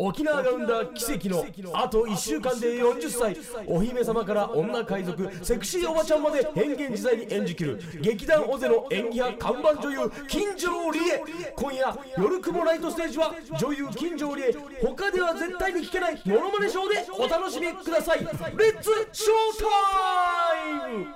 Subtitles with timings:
[0.00, 3.36] 沖縄が生んだ奇跡のあと1週間で40歳。
[3.66, 11.24] お姫様から女海賊セクシーおばちゃんまで変幻自在に演じきる劇団オゼの演技派看板女優金城理恵。
[11.56, 14.52] 今夜夜雲ナイトステージは女優金城理恵。
[14.80, 18.20] 他では絶対に聞けないモノマネショーでお楽しみください。
[18.20, 21.06] レッツショータイム！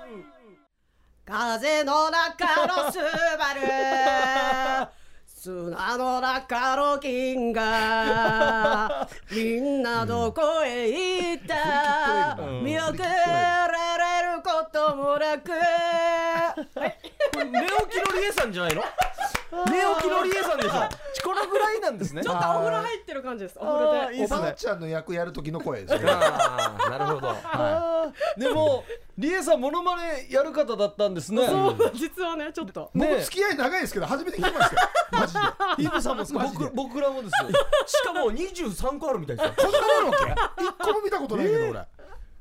[1.25, 5.02] 風の中のスバル。
[5.43, 9.09] 砂の中の銀河。
[9.29, 13.67] みんなどこへ行った、見送ら
[13.97, 15.51] れることもなく。
[15.51, 16.79] こ
[17.39, 18.83] れ寝起きのりえさんじゃないの？
[19.67, 19.71] 寝
[20.01, 20.71] 起きのりえさんでしょ。
[21.23, 22.23] このぐらいなんですね。
[22.23, 23.57] ちょっとお風呂入ってる感じです。
[23.59, 23.99] お風呂で。
[23.99, 24.39] あーいいっすね。
[24.39, 26.09] おばあちゃんの役やる時の声ですね。
[26.09, 27.35] ああなるほど。
[28.37, 28.83] でも
[29.17, 31.45] リエさんモノマネやる方だったんですね。
[31.45, 32.91] そう実はねちょっと。
[32.93, 34.89] ね僕付き合い長いですけど初めて聞きましたよ。
[35.11, 35.39] マジで。
[35.83, 37.49] ヒブさんも僕僕らもですよ。
[37.85, 39.53] しかも23個あるみたいですよ。
[39.57, 40.63] そんなのあるわけ？
[40.63, 41.85] 一個も見たことないけど俺。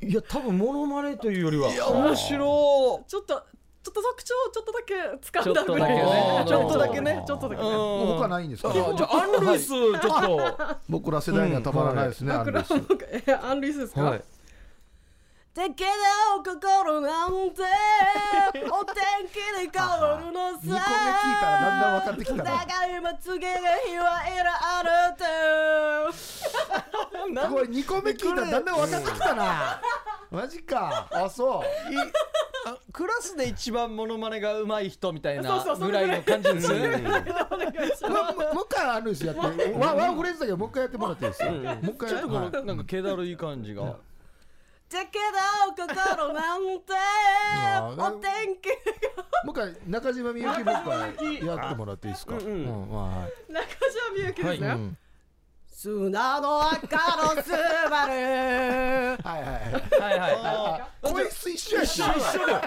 [0.05, 1.71] いや多分モノマネというよりは。
[1.71, 3.41] いや面白ちょっと
[3.83, 4.95] ちょっと特徴ちょっとだけ
[5.41, 6.03] 掴んだぐらいね。
[6.45, 7.25] でちょっとだけね。
[7.27, 7.69] ちょっとだけね。
[7.69, 7.75] うん。
[7.75, 8.71] もう他ないんですか？
[8.71, 10.77] あじゃあアン・ルイスちょっと。
[10.89, 12.75] 僕ら世代にはたまらないですね、アンルイス
[13.27, 14.23] えアンリースですか、はい
[15.55, 17.61] だけど心なんて
[18.73, 18.95] お天
[19.29, 20.59] 気で変わるのさ。
[20.63, 22.45] 二個目聞いたらだんだん分かってきたな。
[22.45, 25.25] 長いまつげがひわえらあると
[27.53, 29.83] これ2個目聞いたらだんだん分かってきたな。
[30.31, 31.07] マジか。
[31.11, 31.93] あそう。
[31.93, 31.97] い
[32.65, 35.43] あクラスで一番モノマネが上手い人みたいな
[35.77, 36.07] ぐらい。
[36.07, 36.99] の感じですね
[38.09, 39.41] もももう一回アンルイスやって。
[39.79, 42.09] ワンワンフレーズだけどもう一回やってもらっていいですよ、もう一回。
[42.09, 42.65] ちょっとこのはい。
[42.65, 43.97] なんか気だるい感じが
[44.93, 46.93] だけど心なんて。
[47.97, 48.69] お天気
[49.45, 53.53] もう一回中島みゆきもう一回やってもらっていいですか、うんはい。
[53.53, 54.99] 中島みゆきですね、うん。
[55.67, 56.87] 砂の赤
[57.35, 57.51] のス
[57.91, 58.13] バル。
[58.13, 58.19] は
[59.17, 60.01] いはいはい。
[60.01, 60.33] はいはい。
[60.43, 61.99] あ声質一緒やし。
[61.99, 62.61] 一緒だよ。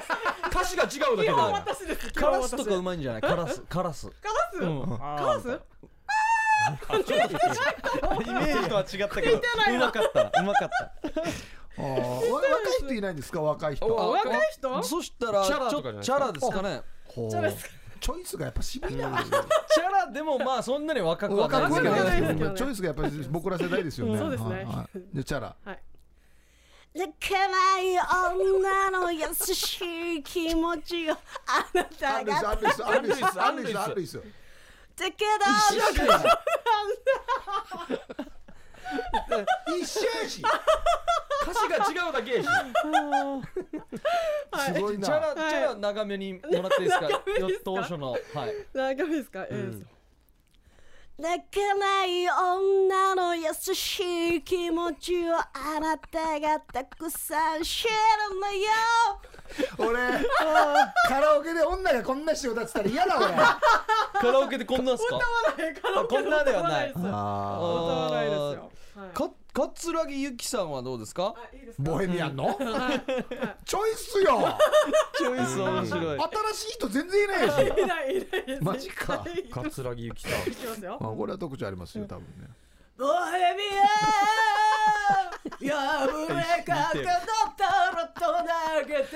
[0.49, 3.21] 歌詞が違うだけで基本私ですカラスとかうカまいんじゃない？
[3.21, 3.61] カラス。
[3.61, 4.07] カラス。
[4.07, 4.13] ラ
[4.51, 4.97] ス、うん。
[4.97, 5.47] カラス？
[6.65, 9.37] イメージとは違ったけど。
[9.37, 9.41] う
[9.77, 10.21] まかった。
[10.41, 10.91] うまかった
[11.77, 13.41] 若い人いないんですか？
[13.41, 13.85] 若い人。
[13.85, 14.83] お若い人？
[14.83, 16.03] そしたらチャラですか。
[16.03, 17.69] チャラですかチャラです
[18.01, 22.33] チョイスがやっぱ渋いな、チャラでもまあそんなに若くはない若ですけどね。
[22.33, 24.17] どチョイスがやっぱり僕ら世代ですよね。
[24.19, 24.49] そうですね。
[24.49, 24.65] はい。
[24.65, 25.55] はいでチャラ。
[25.63, 25.79] はい。
[26.95, 27.97] ない
[28.37, 31.17] 女の優しい気持ちをあ
[31.73, 35.41] なアたがアンルイスアンルイスアンルイスアンルイアンルイスだけど
[39.81, 40.43] 一緒やし。
[41.43, 42.47] 歌詞が違うだけやし。
[44.73, 45.09] すごいな。
[45.09, 47.09] ラチャラ長めにもらっていいですか？
[47.09, 48.11] 長めですか当初の。
[48.11, 48.21] はい。
[48.73, 49.85] 大丈夫ですか、えー
[51.17, 54.01] 泣けない女の優し
[54.35, 57.89] い気持ちをあなたがたくさん知る
[58.37, 58.67] のよ
[59.77, 59.97] 俺
[61.07, 63.27] カラオケで女がこんなして歌ってたら嫌だ俺。
[63.33, 65.17] カラオケでこんなんすか？
[65.17, 66.91] あこんなではない。
[66.91, 68.71] 歌わあないですよ。
[68.95, 69.13] はい。
[69.13, 71.33] か桂木由紀さんはどうですか？
[71.37, 71.83] あいいですか？
[71.91, 72.57] ボヘミアンの？
[73.65, 74.57] チョイスよ。
[75.17, 76.19] チョイス面白い。
[76.53, 77.53] 新しい人全然いないし。
[77.53, 79.19] いないいないですマジか。
[79.19, 79.43] はい。
[79.49, 80.41] 桂木由紀さん。
[80.51, 80.97] いきますよ。
[80.99, 82.49] あこれは特徴ありますよ多分ね。
[82.97, 83.85] ボヘミアン
[85.59, 87.05] 破れかけの
[87.57, 89.13] タロと投げて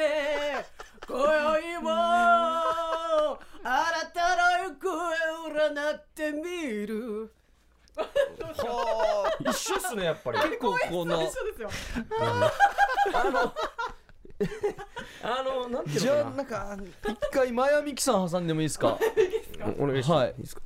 [1.07, 3.33] 今宵もあ
[3.63, 3.73] な
[4.13, 4.87] たの行方
[5.45, 6.41] を占ってみ
[6.87, 7.33] る。
[7.95, 10.37] は一緒っすねやっぱり。
[10.37, 11.19] あ結構この
[13.13, 13.53] あの
[15.21, 16.77] あのなんていうじのかゃあなんか
[17.09, 18.97] 一回マヤミキさん挟んでもいいですか？
[19.59, 20.19] なお願いします。
[20.19, 20.29] はい。
[20.29, 20.61] いいですか？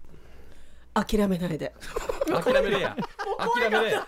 [1.06, 1.74] 諦めないで。
[2.28, 2.96] 諦めれや
[3.56, 4.08] 諦めれや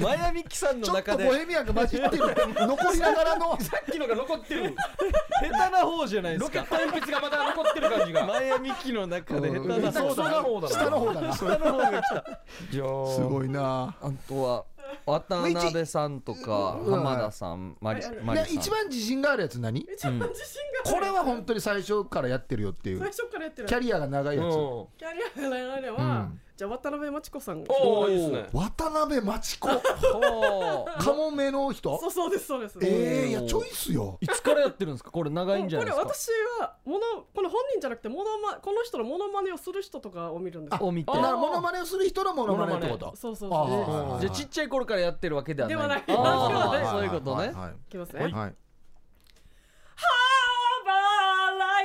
[0.00, 2.22] マヤミキさんちょっの中でとボヘミアンが混じってる。
[2.66, 3.58] 残りながらの。
[3.60, 4.74] さっきのが残ってる。
[5.40, 6.62] 下手な方じゃないでロすか。
[6.62, 8.26] ケット鉛筆がまだ残ってる感じが。
[8.26, 10.68] マヤミキの中で下手な方下手な方だな。
[10.68, 12.24] 下の方だ下の方が来た。
[13.32, 13.94] ごいな。
[14.00, 14.64] あとは
[15.06, 16.94] 渡辺さんとかうん。
[16.94, 18.48] 浜田さんマリマリさん。
[18.48, 19.80] で一番自信があるやつ何？
[19.80, 22.98] 一番自信がこれは本当に最初からやってるよっていう。
[22.98, 24.46] 最初からやってるキャリアが長いやつ。
[24.46, 24.50] うん。
[24.98, 28.46] キャリアが長いのは、うんじゃあ渡辺真知子さんおおいいですね。
[28.52, 29.68] 渡辺真知子。
[31.00, 31.98] カモメの人？
[31.98, 34.16] そうそうですそうです、えー、いやチョイスよ。
[34.20, 35.10] いつからやってるんですか？
[35.10, 36.30] これ長いんじゃないこれですか？
[36.60, 37.00] 私はもの
[37.34, 40.86] この本人じゃなくてモノマこの人のモノマネをする人とかを見るんですよ。
[40.86, 41.10] を見て。
[41.10, 43.16] あだからモノマネをする人のモノマネってこと？
[43.16, 44.18] そうそうあそう。
[44.18, 44.20] ー。
[44.20, 45.76] じゃあちっちゃい頃からやってるわけではない。
[45.76, 46.86] ではない。
[46.86, 47.48] そういうことね。
[47.48, 47.72] はい。
[47.72, 48.54] いきますね、はい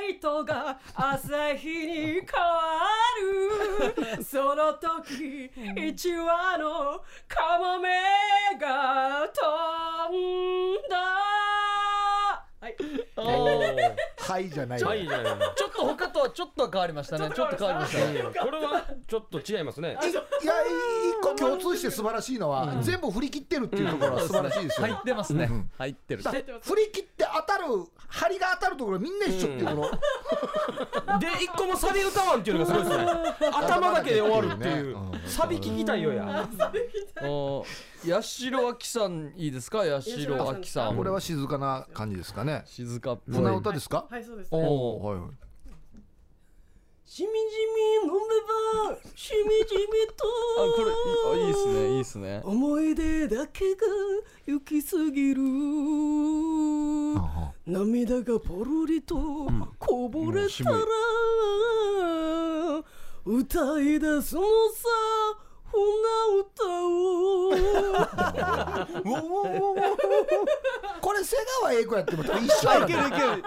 [0.08, 2.80] はいハーバーライトが朝日に変わ
[4.16, 4.24] る。
[4.24, 7.90] その時一羽のカモメ
[8.58, 9.40] が飛
[10.08, 10.96] んだ。
[12.60, 12.76] はい。
[14.18, 14.88] はい じゃないよ。
[14.88, 17.30] はいじゃないちょっと他とはちょっとは変わりましたね。
[17.34, 18.06] ちょっと変わりました。
[18.12, 19.90] ねこれはちょっと違いますね。
[19.90, 25.48] いや一個共通して素晴らしいのは、全部振り切ってるっていうところは素晴らしいですよ、 入ってますね。
[25.78, 26.22] 入ってる。
[26.22, 27.07] だ振り切
[27.58, 29.90] たる針が当たるところみんな一緒っていうこの、
[31.20, 33.50] で一個もサビ歌わんっていうのがすごいですね。
[33.52, 34.96] 頭だけで終わるっていう。
[34.96, 35.20] うん。
[35.26, 36.48] サビ聞きたいよや。
[37.22, 37.64] お
[38.08, 39.78] 八代亜紀さんいいですか？
[39.84, 40.96] 八代亜紀さん。
[40.96, 42.62] これは静かな感じですかね。
[42.66, 43.34] 静かっぽい。
[43.36, 44.66] 船歌ですか、はいそうですおね。
[44.68, 45.30] おはいはい
[47.10, 48.20] しみじみ飲め
[48.92, 50.28] ばしみじみと。
[50.58, 52.42] あこれいいいいっすねいいっすね。
[52.44, 53.86] 思い出だけが
[54.46, 55.40] 行き過ぎる。
[57.66, 60.76] 涙がポロリとこぼれたら、
[63.24, 64.42] 歌い出すの
[64.74, 64.88] さ
[65.64, 65.80] 船
[66.42, 67.56] 歌を。
[71.00, 73.42] これ瀬川栄子やっても一緒やあいけるいける。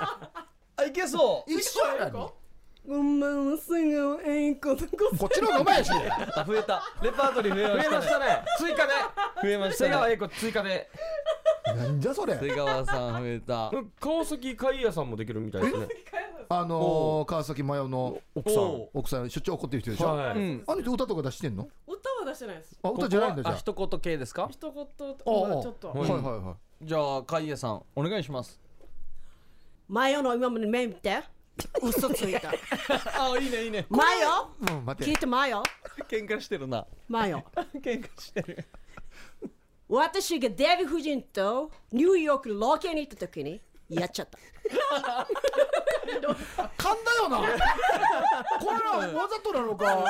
[0.78, 1.52] あいけそう。
[1.54, 2.41] 一緒やの
[2.88, 3.20] ごめん
[3.52, 5.92] なさいがえんことここっちの方がうまいやし。
[6.36, 6.82] あ増えた。
[7.04, 7.98] レパートリー増えましたね。
[7.98, 8.46] ましたね。
[8.58, 8.94] 追加で。
[9.44, 9.90] 増えましたね。
[9.90, 10.90] 瀬川栄子追加で。
[11.78, 12.36] なんじゃそれ。
[12.40, 13.72] 瀬川さん増えた。
[14.00, 15.88] 川崎海也さんもできるみたいですね。
[16.50, 18.64] あのー、川崎麻世の奥さん。
[18.64, 20.38] お奥さんしょっちゅう怒ってる人でしょ、はい。
[20.38, 20.64] うん。
[20.68, 21.70] あの人歌とか出してんの？
[21.88, 22.80] 歌は出してないです。
[22.82, 24.48] あ歌じゃないんだじゃあ一言系ですか？
[24.52, 25.90] 一言とああまあちょっと。
[25.90, 26.86] はいはいはい。
[26.86, 28.60] じゃあ海江さんお願いします。
[29.88, 31.22] マヨの今まで目見て
[31.82, 32.52] 嘘ついた。
[32.52, 33.86] あいいねいいね。
[33.90, 35.10] マヨうん待て。
[35.10, 35.64] 聞いてマヨ
[36.10, 36.86] 喧嘩してるな。
[37.08, 37.44] マヨ
[37.82, 38.66] 喧嘩してる。
[39.88, 43.60] 私がデヴィ夫人とニューヨークのロケに行った時に
[43.90, 44.38] やっちゃった。
[46.78, 47.38] 噛んだよな。
[47.40, 49.86] これらわざとなのか。
[49.86, 50.08] なんか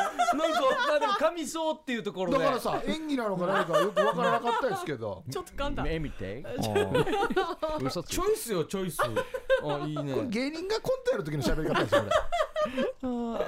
[0.88, 2.38] まあでも噛みそうっていうところで。
[2.38, 5.24] だからさ演技なのか何かよくわからなかったですけど。
[5.32, 5.84] ちょっと噛んだ。
[5.84, 6.46] 目見て
[7.80, 7.88] うん。
[7.88, 9.00] 嘘つチョイスよチョイス
[9.64, 10.14] あいいね。
[10.14, 12.04] これ芸人がコントやる時の喋り方ですよ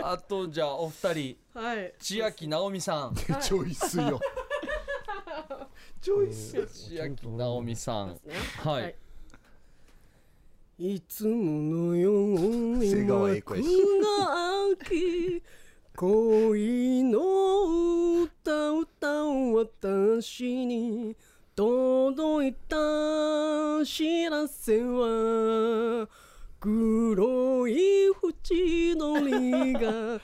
[0.03, 1.37] あとじゃあお二人。
[1.53, 1.93] はい。
[1.99, 3.15] 千秋直美さん。
[3.15, 4.19] チョイスよ。
[6.01, 8.19] チョイス千秋直美さん。
[8.63, 8.95] はい。
[10.77, 10.99] い。
[11.01, 15.43] つものように瀬川栄子やし幕が開き
[15.95, 21.15] 恋の歌歌う私に
[21.55, 22.75] 届いた
[23.85, 26.07] 知らせは
[26.59, 30.15] 黒い縁取りが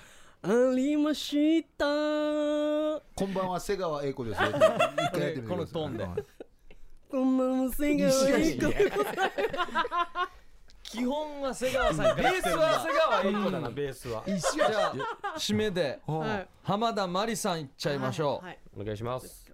[0.42, 1.86] ありました。
[1.86, 4.50] こんばんは瀬川栄子ですよ。
[4.50, 6.08] 一回やってみてくださいこのトーンで。
[7.12, 8.74] こんばんは瀬川栄子
[10.82, 12.16] 基本は瀬川さん。
[12.16, 14.24] ベースは瀬川栄子だなベースは。
[14.26, 14.38] じゃ
[14.88, 14.96] あ
[15.38, 16.00] 締めで
[16.64, 18.58] 浜田真理さんいっちゃいましょう、はい。
[18.76, 19.49] お願いします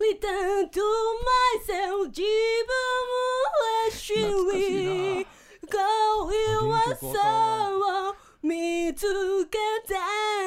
[0.00, 0.80] Return to
[1.20, 2.72] myself 自分
[3.52, 4.14] を知
[4.56, 5.26] り
[5.70, 5.76] 恋
[6.68, 9.04] はさを見つ
[9.46, 9.92] けて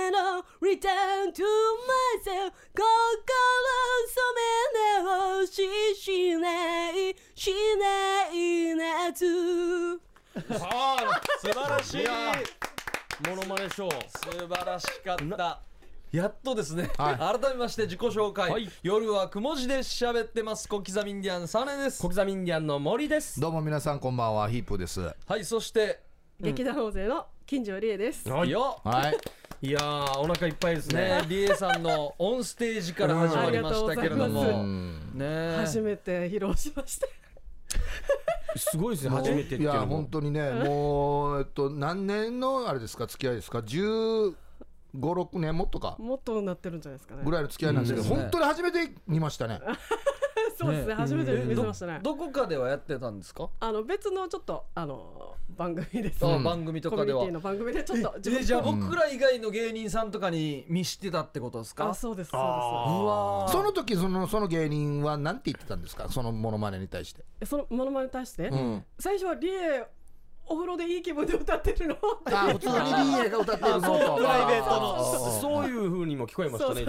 [0.09, 0.43] の。
[0.59, 1.45] Return to
[1.85, 2.81] myself 心
[4.09, 4.17] 染
[4.73, 5.55] め直し
[5.95, 8.33] しないしない
[8.75, 9.99] 夏
[10.57, 12.07] さあ素晴らしい。
[13.29, 13.91] モノマネショー。
[14.09, 15.61] 素晴らしかった
[16.13, 17.39] やっとですね、はい。
[17.39, 18.69] 改めまして自己紹介、はい。
[18.83, 20.69] 夜はくも字で喋ってます。
[20.69, 21.99] 小刻みインディアンサネです。
[21.99, 23.39] 小刻みインディアンの森です。
[23.39, 24.47] どうも皆さんこんばんは。
[24.47, 25.01] ヒープです。
[25.01, 26.03] はいそして
[26.39, 28.29] 劇団大勢の金城理恵です。
[28.29, 28.49] はい。
[28.51, 29.67] よはい。
[29.67, 31.01] いやーお腹いっぱいですね。
[31.01, 31.21] ね。
[31.27, 34.43] リエさんのオンステージから始まりましたけれども。
[35.15, 37.07] ね初めて披露しました。
[38.55, 39.15] すごいですね。
[39.15, 39.95] 初めてっていやいうのも。
[39.95, 44.35] 本当にねもうえっと何年のあれですか付き合いですか？1
[44.97, 45.95] 5 6年もっとか。
[45.99, 47.23] もっとなってるんじゃないですかね。
[47.23, 48.21] ぐらいの付き合いなんですけど、うん。
[48.21, 49.59] 本当に初めて見ましたね。
[50.55, 50.93] そうですね。
[50.93, 51.99] 初めて見せましたね。
[52.03, 57.25] どこかではやってたんですか、あの別のちょっとあの番組です、あ番組とコかでは。
[57.25, 61.89] ミュニティの番組でちょっとえじゃあ僕ら以外の芸人さんとかに見してたってことですか？
[61.89, 62.29] あそうです。
[62.29, 63.51] そううわー。
[63.51, 66.07] その時そのその芸人は何て言ってたんですか？
[66.09, 69.87] そのモノマネに対して、ですそのものまねに対して、うん、最初はリエ
[70.45, 71.95] お風呂でいい気分で歌ってるの？
[72.25, 75.03] あ普通にリーエが歌ってるのとプライベートのあ
[75.41, 76.85] そういう風にも聞こえましたね。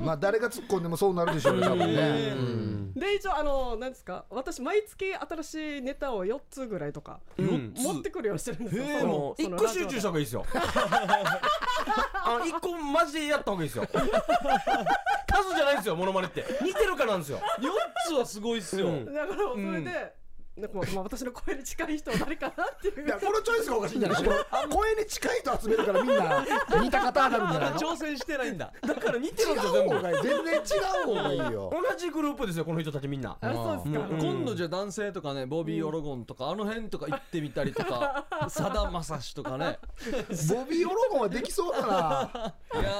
[0.00, 2.94] まあ誰が突っ込んでもそうなるでしょうね多分ね、うん。
[2.94, 4.24] で一応あの何ですか？
[4.30, 8.84] 私毎月新しいネタを4つぐらいとか、うん持ってくるようにしてるんですよ。
[8.86, 10.46] でそのも一その個集中した方がいいですよ。
[12.24, 13.86] あの一個マジでやった方がいいですよ。
[13.86, 16.44] 数じゃないんですよモノマネって。
[16.62, 17.38] 似てるかなんですよ。
[17.60, 17.68] 4
[18.08, 19.04] つはすごいっすよ、うん。
[19.04, 20.14] だからそれで、
[20.56, 23.06] なんかまあ私の声に近い人は誰かなっていう。
[23.06, 24.24] いやこのチョイスがおかしいんじゃない？
[24.70, 26.46] 声に近い人集めるからみんな
[26.82, 27.78] 似た方上がるんじゃないの？
[27.78, 28.72] 挑戦してないんだ。
[28.80, 30.02] だから似てるんですよ違全部。
[30.02, 30.58] 全然違
[31.04, 31.70] う方がいいよ。
[31.90, 33.36] 同じグループですよこの人たちみんな。
[33.38, 34.18] あそうですか、うん。
[34.18, 39.78] 今度じゃあ男性とかねボビー・オロゴンとかあの辺とか行ってみたりとかさだまさしとかね。
[40.48, 42.54] ボビー・オロゴンはできそうだな。
[42.80, 42.90] いや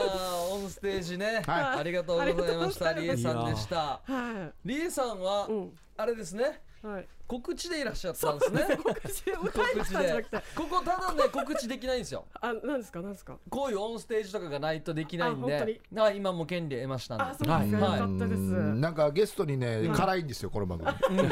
[0.68, 1.78] ステージね、はい。
[1.78, 2.88] ありがとうございました。
[2.88, 3.76] ありがとうございますリエさんでした。
[3.76, 6.61] はリエさんは、うんあれですね。
[6.85, 7.08] いはい。
[7.26, 8.76] 告知でいらっしゃったんですね。
[8.76, 10.37] 告知歌いましたんじゃなくて。
[10.54, 12.26] ここただね告知できないんですよ。
[12.40, 13.00] あなんですか？
[13.00, 13.38] なんですか？
[13.49, 15.75] こういうオンステージとかがないとできないんあ本当に？
[15.75, 17.25] でだから今も権利得ましたんで。
[17.25, 17.99] あそうですか、はい。
[17.99, 18.80] よかったです、うん。
[18.82, 21.30] なんかゲストにね辛いんですよこの番組。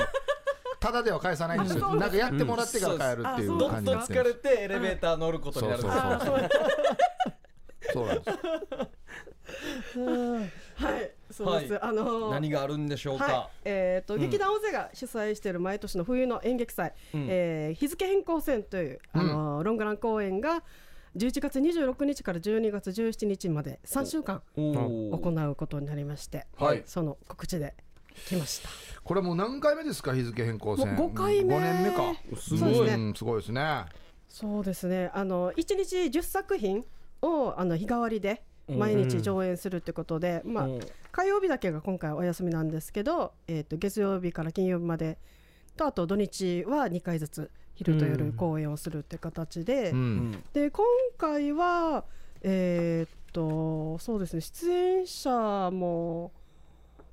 [0.81, 1.95] ただでは返さないんですよ。
[1.95, 6.03] なんかやってもらってから帰るっていうどっと感じになって疲れてエレベーター乗ることになるんですよ
[7.93, 8.39] そうなんです
[10.77, 11.11] はい。
[11.31, 20.63] そうです、はいあのー何があるんでしょうか、はい、えーと劇団大勢が主催している毎年の冬の演劇祭、えー日付変更戦という、あのーロングラン公演が
[21.17, 26.83] 11月26日から12月17日まで3週間行うことになりまして、はい。
[26.87, 27.75] その告知で
[28.29, 28.69] 来ました。
[29.03, 30.15] これもう何回目ですか？
[30.15, 30.95] 日付変更戦。
[30.95, 31.57] もう5回目。
[31.57, 32.15] 5年目か。
[32.37, 32.95] すごいですね。
[32.95, 33.85] うんすごいですね。
[34.29, 35.11] そうですね。
[35.15, 36.85] あの1日10作品
[37.23, 40.81] をあの日替わりで毎日上演するってことで、まあうん。
[41.13, 45.19] 火曜日だけが今回お休みなんですけど、えー、と月曜日から金曜日まで
[45.77, 50.45] とあと土日は2回ずつ昼と夜公演をするって形で、うん。
[50.53, 50.85] で今
[51.19, 52.05] 回は
[52.43, 56.33] えーっとそうですね出演者も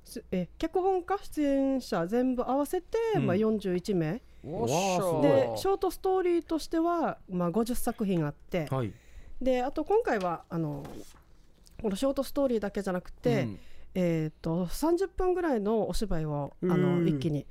[0.04, 4.20] すえ脚本家出演者全部合わせて、まあ、41名。
[5.22, 8.92] でショートストーリーとしては、まあ、50作品あってはい。
[9.40, 10.84] であと今回はあの
[11.82, 13.58] このショートストーリーだけじゃなくて、うん。
[13.94, 17.02] えー、と30分ぐらいのお芝居をあうん。
[17.04, 17.46] の一気に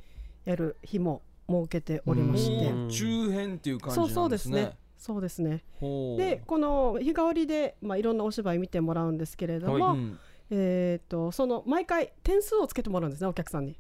[0.46, 2.90] やる日も設けておりまして、うん。
[2.90, 4.74] 中編っていう感じそうなんですね。
[4.98, 5.64] そうですね。
[5.82, 6.38] そうですね。
[6.40, 10.20] でこの日替わりで、まあ、いろんなお芝居見てもらうんですけれども、はうん。
[10.54, 13.76] えー、とその毎回点数をつけてもらうんですねお客さんに。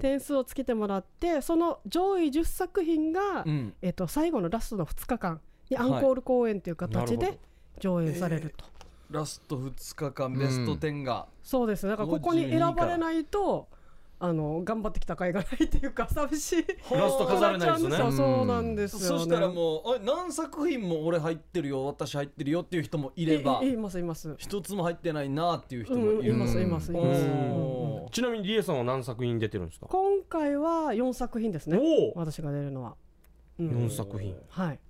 [0.00, 3.74] 点数をつけてもらってその上位10作品が、うん。
[3.82, 7.38] えー、と最後のラストの2日間にアンコール公演という形で
[7.80, 8.64] 上演されると。
[9.10, 11.84] ラスト2日間ベスト10が、そうです。
[11.84, 13.68] ねだからここに選ばれないと
[14.20, 16.66] あの頑張ってきた甲斐がないっていうか 寂しい。
[16.92, 18.12] ラスト飾れないですね。
[18.12, 24.34] そうなんですよ、ね、そしたらもうあ何作品も俺入ってるよ私入ってるよっていう人もいればいいいますいます。
[24.36, 29.86] 一つも入ってないなっていう人うんいもいる、ますいますいます、おーちなみにリエさんは何作品出てるんですか？
[29.86, 31.78] 今回は4作品ですね。
[32.14, 32.96] 私が出るのは、
[33.58, 34.80] うん4作品はい。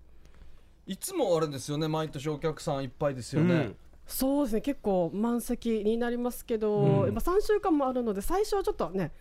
[0.87, 3.75] いつもあれですよね毎年お客さんいっぱいですよね、
[4.09, 7.05] そうですね結構満席になりますけど、うん。
[7.05, 9.13] やっぱ3週間もあるので最初はちょっとね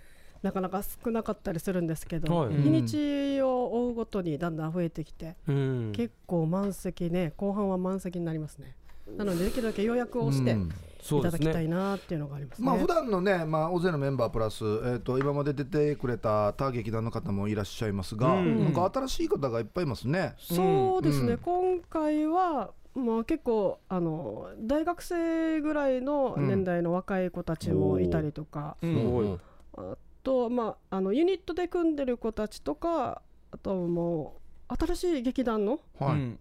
[0.41, 2.55] なかなか少なかったりするんですけど、はい。
[2.55, 5.91] 日にちを追うごとにだんだん増えてきて、うん。
[5.93, 8.75] 結構満席ね後半は満席になりますね。
[9.17, 10.71] なのでできるだけ予約をしてうん。
[11.09, 12.67] いただきたいなっていうのがありますね。
[12.67, 18.63] まあ普段のね、まあ、大勢のメンバープラス、えー、と今まで出てくれた他劇団の方もいらっしゃいますが、うん。
[18.65, 20.35] なんか新しい方がいっぱいいますね。
[20.37, 21.37] そうですね、うん。
[21.37, 28.93] 今回は、まあ、結構あの大学生ぐらいの年代の若い子たちもいたりとか、うん。
[28.93, 29.39] すごいうん。
[29.77, 35.79] あと、まあ、あのユニットで組んでる子たちとかあともう新しい劇団の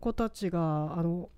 [0.00, 1.28] 子たちがあの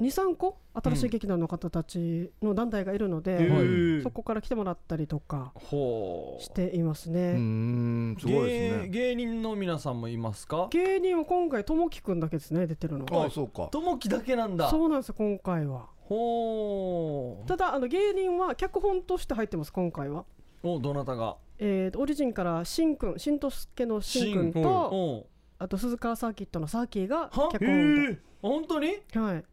[0.00, 0.58] 23個？
[0.74, 6.42] 新しい劇団の方たちの団体がいるので、へーそこから来てもらったりとかほう。
[6.42, 7.32] していますうね。
[7.38, 8.88] んすごいです芸ね。
[8.90, 10.68] 芸人の皆さんもいますか？
[10.70, 13.68] 芸人は今回ともきくんだけですね出てるのああそうか。
[13.68, 14.68] ともきだけなんだ。
[14.68, 15.86] そうなんですよ今回は。
[16.00, 17.48] ほう。
[17.48, 20.24] ただあの芸人は脚本として入ってます今回は、
[20.62, 21.36] おどなたが？
[21.58, 24.62] えーとオリジンからしんくんしんとすけのしんくん。
[24.62, 25.26] と
[25.58, 27.48] あと鈴川サーキットのサーキーがは？
[27.50, 28.88] 脚へ本え本当に？
[29.10, 29.44] で、はい、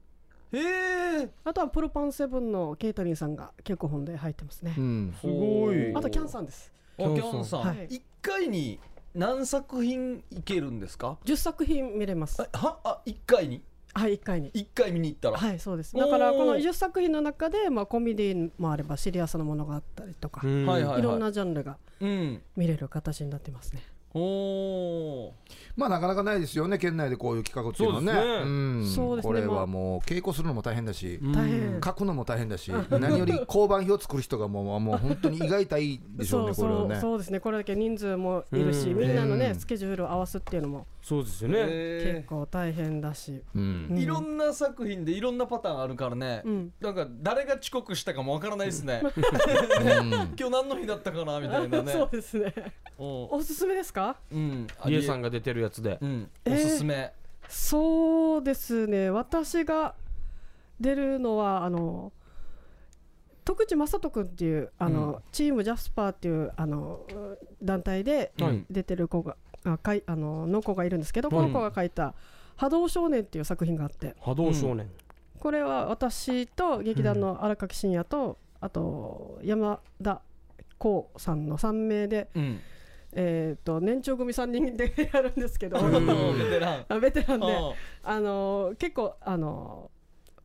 [0.53, 4.75] へえあとはプロパンセブンのケイタリンさんが脚本で入ってますね。
[4.77, 5.15] う、ん。
[5.19, 5.95] すごい。
[5.95, 6.71] あとキャンさんです。
[6.97, 7.87] あキャンさん、はい。
[7.89, 8.79] 一回に
[9.15, 12.41] 何作品いけるんですか？10作品見れます。
[12.41, 12.79] あは？
[12.83, 13.61] あ一回に？
[13.93, 14.49] はい1回に。
[14.53, 15.95] 一回見に行ったら、はいそうです。
[15.95, 20.65] だからこの10作品の中で、まあ、コメディもあればシリアスなものがあったりとか、うん。
[20.65, 20.99] はいはい。
[20.99, 22.41] いろんなジャンルがうん。
[22.55, 23.83] 見れる形になってますね
[24.13, 25.31] おー。
[25.75, 29.21] まあなかなかないですよね県内でこういう企画っていうのはね。
[29.21, 31.19] これはもう稽古するのも大変だし。
[31.21, 31.81] 大変。
[31.83, 32.71] 書くのも大変だし。
[32.91, 37.01] 何より交番表作る人がもうもう本当に胃が痛いでしょうねこれはそうそうね。
[37.01, 37.39] そうですね。
[37.39, 38.99] これだけ人数もいるしうん。
[38.99, 39.55] みんなのね、うん。
[39.55, 43.89] スケジュールを合わすっていうのもそうですよね、へ結構大変だし、うん。
[43.91, 49.01] ーいろんな作品でいろんなパターンあるからね、うん、なんか誰が遅刻したかもわからないですね。
[49.03, 49.11] うん。
[50.39, 51.91] 今日何の日だったかなみたいなね。
[51.93, 52.53] そうですね。
[52.97, 53.27] うん。
[53.31, 54.15] おすすめですか？
[54.31, 54.65] うん。
[54.85, 55.97] リエさんが出てるやつで。
[55.99, 56.29] うん。
[56.45, 56.55] えー。
[56.55, 57.11] おすすめ。
[57.49, 59.09] そうですね。
[59.09, 59.95] 私が
[60.79, 62.13] 出るのはあの
[63.43, 65.21] 徳地正人君っていうあの、うん。
[65.33, 67.01] チームジャスパーっていうあの
[67.61, 68.65] 団体ではい。
[68.69, 72.13] 出てる子が、あかいあのの子がいるんですけど、この子が書いた
[72.57, 74.15] 「波動少年」っていう作品があって。
[74.19, 74.89] 波動少年、
[75.39, 80.21] これは私と劇団の荒垣真也と、あと山田
[80.79, 82.59] 光さんの3名で、うん。
[83.15, 86.85] えー、と年長組3人でやるんですけど、 ベテラン。
[86.89, 87.45] あベテランで。
[87.45, 87.73] うん。
[88.03, 90.03] あのー結構あのー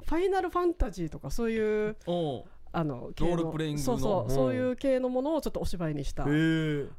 [0.09, 3.85] ファイナルファンタジーとかそういううんあの系のロールプレイングの。
[3.85, 4.31] そうそう、うん。
[4.31, 6.25] そういう系のものをちょっとお芝居にした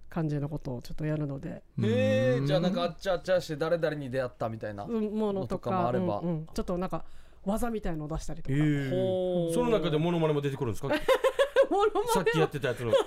[0.10, 2.42] 感じのことをちょっとやるので、へえ。
[2.46, 5.14] じゃあなんかあっちゃあっちゃして誰々に出会ったみたいなうん。
[5.14, 6.20] ものととかかもあれば。
[6.20, 6.48] うんうん。
[6.54, 7.04] ちょっとなんか
[7.46, 8.60] 技みたいのを出したりとへか、
[9.54, 10.90] その中でモノマネも出てくるんですか？
[11.70, 12.92] モノマさっきやってたやつの。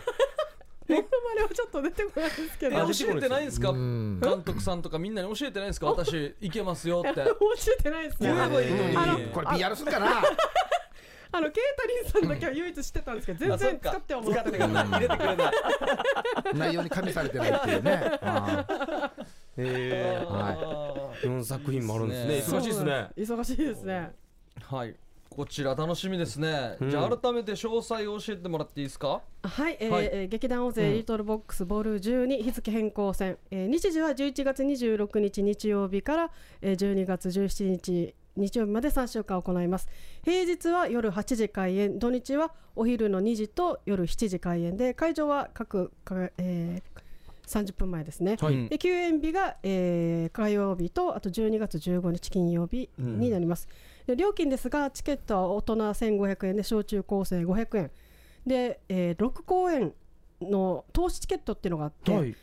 [0.88, 2.76] モノマネはちょっと出てこないですけえど。
[2.78, 3.70] あ教教えてないんですか？
[3.70, 4.20] うん。
[4.20, 5.86] 監督さんとかみんなに教えてないんですか？
[5.86, 7.20] 私いけますよって。
[7.22, 8.32] えてないですね。
[8.34, 8.96] 言えばいいのに。
[8.96, 10.22] あのこれ PR するかな？
[11.34, 15.52] あのケイタリンさんだけは唯一知ってたんですけど全然使ってはもらってなかった入れてくれない。
[16.54, 18.18] 内容に加味されてないっていうね。
[18.22, 19.12] あ
[19.56, 19.62] へ
[20.22, 22.56] えは4作品もあるんですね。
[22.58, 23.08] 忙しいですね。
[23.16, 24.12] 忙しいですね。
[24.62, 24.94] はい。
[25.30, 26.90] こちら楽しみですね、うん。
[26.90, 29.22] じゃあ改めて詳細を教えてもらっていいですか？
[29.42, 30.10] はい、えーはい。
[30.12, 39.88] えー劇団大勢リトルボックスボール12日付変更戦、えー日時は11月26日日曜日から、えー12月17日日曜日まで3週間行います。
[40.24, 47.02] 平日は夜8時開演土日はお昼の2時と夜7時開演で会場は各、かえー
[47.44, 48.54] 30分前ですね、はい。
[48.54, 53.68] うんで休演日が、えー火曜日とあと12月15日金曜日になります、
[54.06, 57.90] で料金ですがチケットは大人1500円で小中高生500円。
[58.46, 59.92] で、えー6公演
[60.40, 62.34] の投資チケットっていうのがあって、はい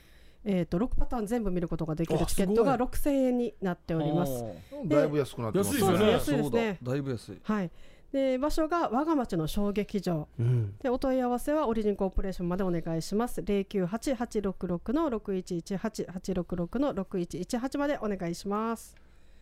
[0.46, 4.44] えー、と6パターン全部見ることができるあチケットがす6000円になっております。
[4.86, 5.76] だいぶ安くなってます。
[5.76, 6.12] 安いですよね。
[6.12, 6.42] 安いですね。
[6.42, 6.92] そうだ。
[6.92, 7.38] だいぶ安い。
[7.44, 7.72] はい、
[8.14, 10.28] で場所が我が町の小劇場。
[10.40, 10.78] うん。
[10.82, 13.42] でお問い合わせはオリジンコーポレーションまでお願いします。
[13.42, 18.96] 098866の611886の6118までお願いします。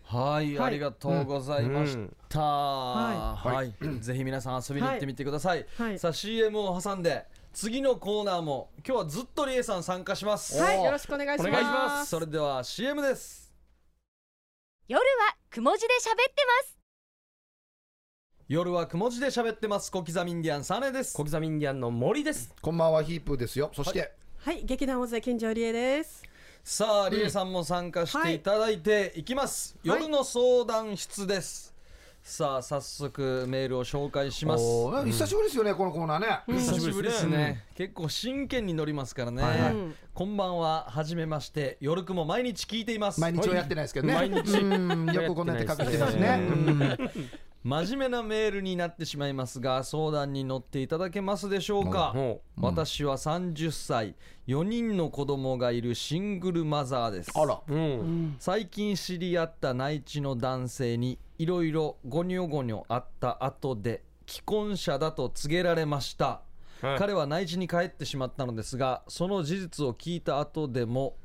[0.03, 0.67] はい、はい。
[0.67, 1.97] ありがとうございまし
[2.29, 5.99] た、ははい、 ぜひ皆さん遊びに行ってみてください、はい。
[5.99, 7.25] さあ CM を挟んで
[7.59, 10.61] 次のコーナーも今日はずっとリエさん参加します。
[10.61, 11.47] はいよろしくお願いします。
[11.47, 12.11] お願いします。
[12.11, 13.51] それでは CM です。
[14.87, 15.05] 夜は
[15.49, 16.77] くも字で喋ってます。
[18.47, 19.91] 夜はくも字で喋ってます。
[19.91, 21.13] 小刻みインディアンサネです。
[21.13, 22.53] 小刻みインディアンの森です。
[22.61, 23.71] こんばんはヒープーですよ。
[23.73, 24.13] そして。
[24.37, 26.23] はい劇団大勢金城理恵です。
[26.63, 30.01] さあリエさんも参加していただいていきます、はい。
[30.03, 31.73] 夜の相談室です
[32.27, 34.63] さあ早速メールを紹介します。
[35.05, 36.59] 久しぶりですよねこのコーナーね。
[36.59, 39.71] 久しぶりです久しぶりね、結構真剣に乗りますからね、はいはい。
[39.71, 41.77] うんこんばんははじめまして。
[41.79, 43.21] 夜くも毎日聞いています。
[43.21, 44.13] 毎日はやってないですけどね。
[44.13, 44.57] 毎日。
[44.57, 45.13] うん。
[45.13, 46.41] よくこんなやって隠してますね。
[46.41, 46.97] うん。
[47.63, 54.15] 真面目なメールになってしまいますが相談に乗っていただけますでしょうか、ほ私は30歳
[54.47, 57.31] 4人の子供がいるシングルマザーです。
[57.33, 57.61] あら。
[57.65, 58.35] ううん。
[58.37, 66.41] 最近知り合った内地の男性にいろいろゴニョゴニョあった後で既婚者だと告げられました、
[66.81, 66.97] はい。
[66.97, 71.15] 彼は内地に帰ってしまったのですがその事実を聞いた後でも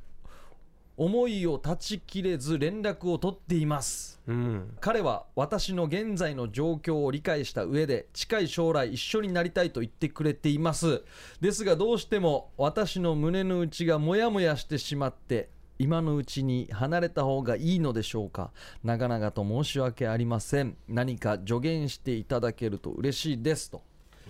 [0.96, 4.20] 思いを断ち切れず連絡を取っています。
[4.27, 4.77] うん。
[4.81, 11.03] 彼は私の現在の状況を理解した上で近い将来一緒になりたいと言ってくれています。
[11.40, 15.48] ですがどうしても私の胸の内がモヤモヤしてしまって
[15.83, 18.53] 今のうちに離れた方がいいのでしょうか？
[18.85, 20.77] 長々と申し訳ありません。
[20.88, 23.83] 何か助言していただけると嬉しいですと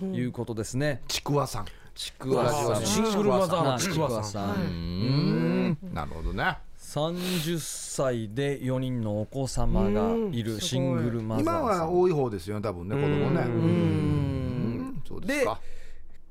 [0.03, 1.67] いうことですね、ちくわさん。
[1.95, 2.87] ちくわさん。
[2.87, 4.19] シングルマザーのちくわさん。
[4.19, 5.79] わさん、うん。
[5.93, 6.57] なるほどね。
[6.79, 11.57] 30歳で4人のお子様がいるシングルマザーさん。
[11.59, 13.43] 今は多い方ですよね多分ね子供ね。
[13.43, 15.03] うん。
[15.07, 15.61] そうですか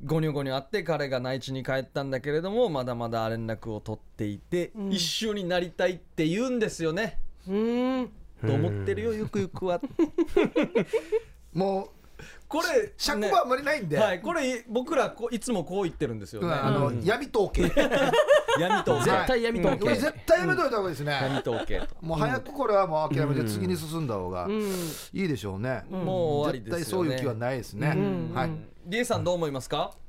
[0.04, 8.10] ゴニョゴニョあって彼が内地に帰ったんだけれどもまだまだ連絡を取っていて、一緒になりたいって言うんですよね、うん。
[8.46, 9.80] と思ってるよゆくゆくは。
[11.54, 12.02] もう
[12.48, 17.64] これ尺はあんまりないんで、はいこれ僕らこういつもこう言ってるんですよね、あの闇統計。
[18.60, 19.04] 闇統計。
[19.06, 19.84] 絶対闇統計。
[19.84, 21.88] これ絶対やめといた方がいいですね、闇統計と。
[22.02, 24.62] もう早くこれはもう諦めて次に進んだ方がうん。
[24.62, 24.66] い
[25.14, 27.10] いでしょうね、もう終わり絶ですよね。
[27.10, 28.32] 対そういう気はないですね、うん。
[28.34, 28.50] はい
[28.86, 29.92] リエさんどう思いますか？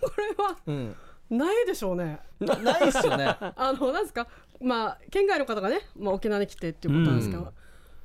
[0.00, 0.96] これはうん。
[1.30, 2.20] ないでしょうね。
[2.40, 3.24] なないっすよね。
[3.56, 4.26] あのなんですか？
[4.60, 7.52] まあ県外の方がね、まあ、沖縄に来てっていうことなんですけど、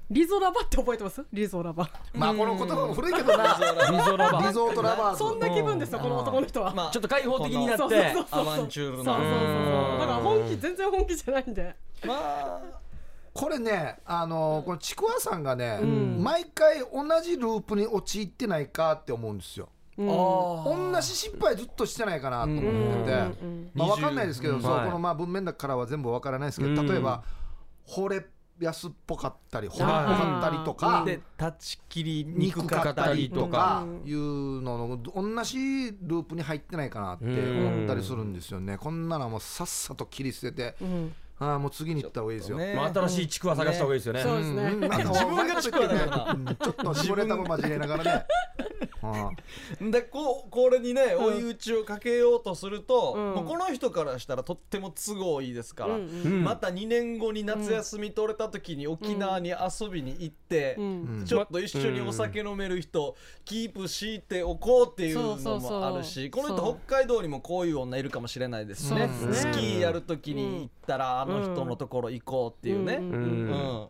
[0.10, 1.24] リゾラバって覚えてます？
[1.32, 1.88] リゾラバ。
[2.14, 3.58] まあこの言葉も古いけどな。
[3.92, 4.42] リゾラバ。
[4.48, 7.80] リゾートラバそんな気分ですよこの男の人は、まあちょっと開放的になって。
[7.80, 8.42] そうそうそうそう。
[8.42, 9.04] アバンチュールな。
[9.04, 10.00] そうそうそうそう。
[10.00, 11.76] だから本気全然本気じゃないんで。
[12.06, 12.62] まあ。
[13.34, 16.22] これねあのこのちくわさんがね、ん。
[16.22, 20.10] 毎回同じループに陥ってないかって思うんですようん。
[20.10, 22.64] あ同じ失敗ずっとしてないかなと思っ
[23.06, 26.88] てて、うんまあ、分かんないですけど、そうこのまあ文面だからは全部分からないですけど、うん。
[26.88, 27.24] 例えば
[27.88, 28.26] 惚れ
[28.60, 33.86] 安っぽかったり惚れっぽはいかったりとか、で断ち切りに憎くかったたりりとか。
[34.06, 35.58] いうのの同じ
[36.02, 38.34] ループに入ってないかなって思ったりするん。
[38.34, 39.10] ですよね、こん。
[39.10, 41.16] なのはもうさっさと切り捨てて、うん。
[41.40, 42.58] ああもう次に行った方がいいですよ。
[42.60, 44.80] ねまあ、新しいちくわ探した方がいいですよねそうですねうん。
[44.82, 44.90] なん。
[44.92, 48.26] か自分がちくわだからちょっと絞れたも交えながらね。
[49.02, 49.32] あ
[49.82, 53.34] でこうこれにね追い打ちをかけようとすると、うん。
[53.36, 60.86] もうこの人からしたらとっても都合いいですから、うんうんまた2年後に夏休み取れた時に沖縄に遊びに行って、うん。
[61.20, 61.26] うん。
[61.26, 63.16] ちょっと一緒にお酒飲める人
[63.46, 66.78] キープしておこうっていうのもあるしこの人そう。
[66.86, 69.10] 北海道にもこういう女いるかもしれないですしねね。
[69.34, 72.96] スキーやる時に行ったらあの人のところ行こうっていうね。
[72.96, 73.04] うん。
[73.04, 73.12] うん。
[73.12, 73.88] うん。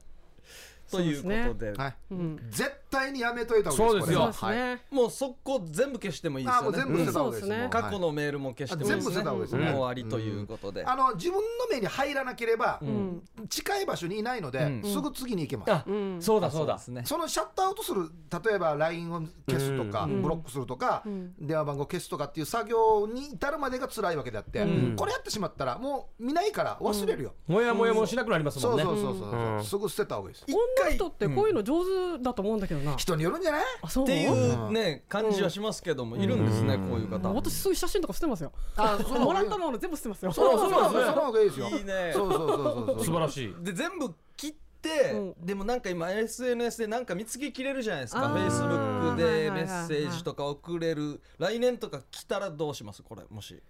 [0.90, 1.72] ということで。
[1.74, 1.96] はい。
[2.12, 2.40] うん。
[2.50, 4.34] 絶対にやめといた方がいいですそうですよ。
[4.34, 6.82] そうですね、もう速攻全部消してもいいですよね。
[6.82, 7.68] あもう全部捨てた方がいいですね。
[7.72, 9.12] 過去のメールも消してもいいですね。
[9.12, 9.72] あ全部捨てた方がいいですね。
[9.72, 10.86] 終わりということで。
[10.86, 13.22] あの自分の目に入らなければ、ん。
[13.50, 14.84] 近い場所にいないので、うん。
[14.84, 16.22] すぐ次に行けます、あ、うん。
[16.22, 16.76] そうだそうだ。
[16.76, 17.04] ですね。
[17.06, 18.10] そのシャットアウトする
[18.46, 20.22] 例えば LINE を消すとか、うん。
[20.22, 21.34] ブロックするとか、ん。
[21.40, 24.96] 電話番号消すとかっていう作業に至るまでが辛いわけであって、ん。
[24.96, 29.64] これやってしまったらもう見ないから忘れるよ、もやもやもしなくなりますもそうんねそうそうそう、うん。
[29.64, 30.46] すぐ捨てた方がいいです。
[30.48, 31.84] 女の人ってこういうの上
[32.18, 33.64] 手だと思うんだけどな、人によるんじゃない？
[33.82, 34.04] あそう？
[34.04, 37.30] っていうね感じはしますけどもいるんですねこういう方。
[37.30, 38.52] 私すぐ写真とか捨てますよ。
[38.76, 40.32] あそもらったもの全部捨てますよ。
[40.32, 41.70] そうそうそうそうその方がいいですよ。
[41.70, 42.12] いいね。
[42.14, 43.06] そうそうそうそうそう。
[43.06, 43.56] 素晴らしい。
[43.64, 48.26] で全部切って、うでもなんか今 SNS でなんか見つけきれるじゃないですか。
[48.26, 48.48] あー。
[48.48, 51.22] Facebook はいではいはいメッセージとか送れる。
[51.38, 53.04] 来年とか来たらどうします？
[53.04, 53.62] これもし。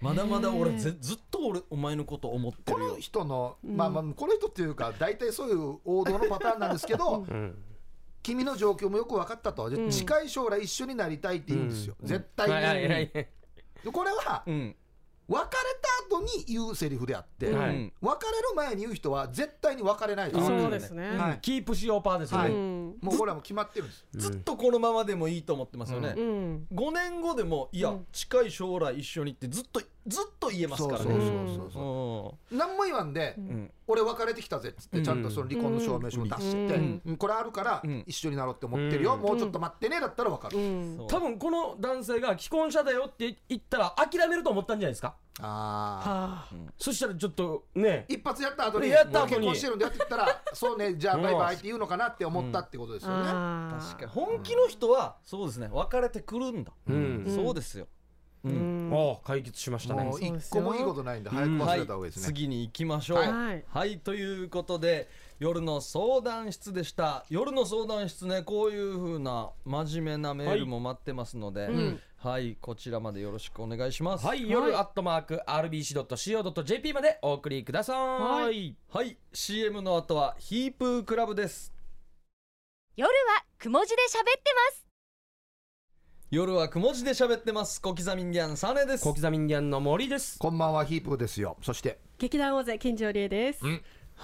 [0.00, 7.54] まだまだ俺ぜずっと俺お前のこと思ってこのるよ人の、まあまあこの人っていうか大体そういう王道のパターンなんですけど、うん
[8.24, 13.08] 君の状況もよく分かったと、で近い将来一緒になりたいって言うんですよ、絶対に、はいはいはい。
[13.12, 13.28] で
[13.92, 14.74] これはうん。
[15.26, 15.46] 別れ
[16.10, 17.70] た後に言うセリフであって、はい。
[17.70, 17.92] うん。
[18.02, 21.38] 別れる前に言う人は絶対に別れないです、そうですね、はい。
[21.40, 22.50] キープしようパーですよはい。
[22.50, 22.98] ねうん。
[23.00, 26.66] もうこれはもう決まってるんです、ずっとこのままでもいいと思ってますよね、うん。
[26.74, 28.06] 5年後でもいや、うん。
[28.12, 31.14] 近い将来一緒にってずっとずっと言えますからね。
[32.50, 33.70] 何も言わんで、ん。
[33.86, 38.04] 俺別れてきたぜっつってちゃんとその離婚の証明書も出して、これあるからうん。
[38.06, 39.20] 一緒になろうって思ってるよ、うん。
[39.20, 40.56] もうちょっと待ってねだったら分かる、
[41.08, 45.16] 多分この男性が既婚者だよって言ったら諦めると思ったんじゃないですか。
[45.40, 46.54] ああはあ。
[46.78, 48.04] そしたらちょっとね。
[48.08, 49.46] 一発やった後にやった後に。
[49.46, 54.06] 結婚してるんだよって言ったらそうねじゃあバイバイって言うのかなって思ったってことですよね、確かに。
[54.06, 55.68] 本気の人はそうですね。
[55.72, 57.24] 別れてくるんだ、うん。
[57.26, 57.88] そうですよ、
[58.44, 58.90] ううん。
[58.90, 60.04] んああ解決しましたね。
[60.04, 63.18] もう一個もいいことないんで早く忘れた方がいいですね、次に行きましょう。
[63.18, 63.32] はい。
[63.32, 63.64] はい。
[63.68, 63.98] はい。
[63.98, 67.24] ということで夜の相談室でした。
[67.28, 71.68] 夜の相談室ねこういう風な真面目なメールも待ってますので、
[72.16, 74.26] はい、こちらまでよろしくお願いします。
[74.26, 74.48] はい。
[74.48, 77.96] 夜アットマーク RBC.CO.JP までお送りください。
[77.96, 79.18] ははい。
[79.32, 81.74] CM の後はヒープークラブです。
[82.96, 84.83] 夜はくも字で喋ってます
[86.34, 87.80] 夜はくも字で喋ってます。
[87.80, 89.04] 小刻みインディアンサネです。
[89.04, 90.36] 小刻みインディアンの森です。
[90.40, 91.56] こんばんはヒープーですよ。
[91.62, 92.00] そして。
[92.18, 93.60] 劇団大勢金城理恵です、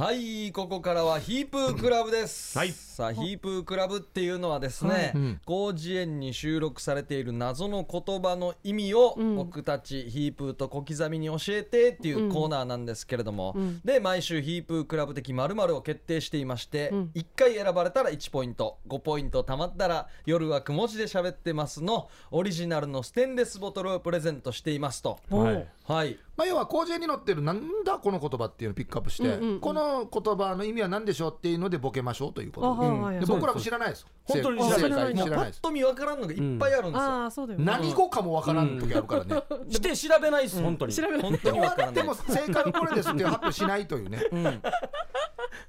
[0.01, 2.73] はいここからはヒープークラブです、はい。
[2.73, 5.41] さあヒープークラブっていうのはですね、うん。
[5.47, 9.37] 広辞苑に収録されている謎の言葉の意味をうん。
[9.37, 13.81] 僕たちヒープーと小刻みに教えてっていうコーナーなんですけれども、うん。
[13.85, 17.11] で毎週ヒープークラブ的〇〇を決定していまして、うん。
[17.15, 25.19] 1回選ばれたら1ポイント5ポイント貯まったら夜はくも字で喋ってますのオリジナルのステンレスボトルをプレゼントしていますと。
[25.29, 29.61] はいはいまあ、要は広辞苑に載ってるなんだこの言葉っていうのをピックアップして、うんうんうん。
[29.61, 32.81] この言葉の意味は何でしょうっていうのでボケましょうということ。
[32.81, 35.12] であはいはいで僕らも知らないです本当に正知らない。
[35.12, 35.61] 正解知らないです。
[35.61, 36.98] パッと見わからんのがいっぱいあるんで
[37.31, 37.64] すよ、うだよね。
[37.66, 40.94] 何語かもわからん時あるからね、 して調べないです本当に。
[40.94, 41.20] 調べない。
[41.20, 44.18] 本当で終にわからないわっても正解はこれですっていう発表しないというね、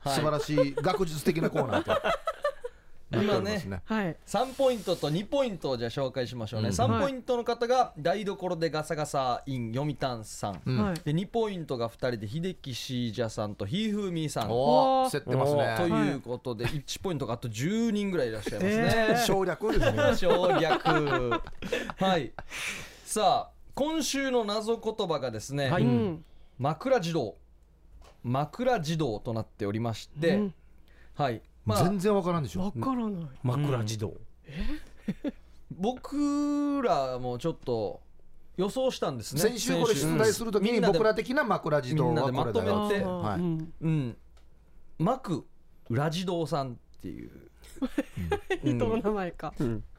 [0.06, 1.92] 素晴らしい学術的なコーナーと
[3.12, 3.82] なっておりますね。
[3.86, 4.18] はい。
[4.26, 6.74] 3ポイントと2ポイントをじゃあ紹介しましょうね、うん。
[6.74, 10.84] 3ポイントの方が台所でガサガサイン読谷さん、うん。
[10.84, 10.96] はい。
[10.96, 14.48] で2ポイントが2人で秀樹シージャさんとひーふーみーさん。
[14.48, 15.62] とおお競ってますね。
[15.90, 16.14] い。
[16.14, 20.16] うことで1ポイントがあと10人ぐらいいらっしゃいますね、え省略ですね。
[20.18, 21.42] 省略。
[21.98, 22.32] はい。
[23.06, 25.84] さあ今週の謎言葉がですね、はい。
[25.84, 26.26] うん。
[26.60, 27.36] 枕自動。
[28.24, 30.54] 枕自動となっておりまして、うん。
[31.16, 32.62] はいまあ全然わからんでしょ。
[32.62, 33.30] わからない。
[33.44, 34.16] 枕自動。
[35.72, 38.02] 僕らもちょっと
[38.58, 39.42] 予想したんですね。
[39.42, 43.06] 先週これ出題するときにみんなで僕ら的な枕自動はこれだみんなでよまとめて。
[43.06, 43.40] はい。
[43.40, 43.74] うん。
[43.82, 44.18] うん。
[45.00, 45.44] 枕
[46.10, 47.32] 自動さんっていう、
[48.64, 49.54] う ん人の名前か。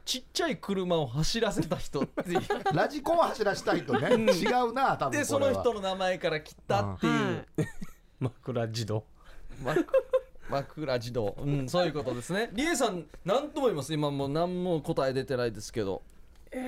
[0.04, 2.40] ちっちゃい車を走らせた人っていう。
[2.74, 7.68] ラジコンを走らしたいとね違うな多分でその人の名前から来たっていう、はい。
[8.20, 9.04] 枕自動
[10.52, 12.50] 枕枕自動、うん、そういうことですね。
[12.52, 13.94] リエさん何と思います。
[13.94, 16.02] 今もう何も答え出てないですけど。
[16.50, 16.58] え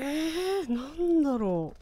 [0.66, 1.74] ー、なんだろ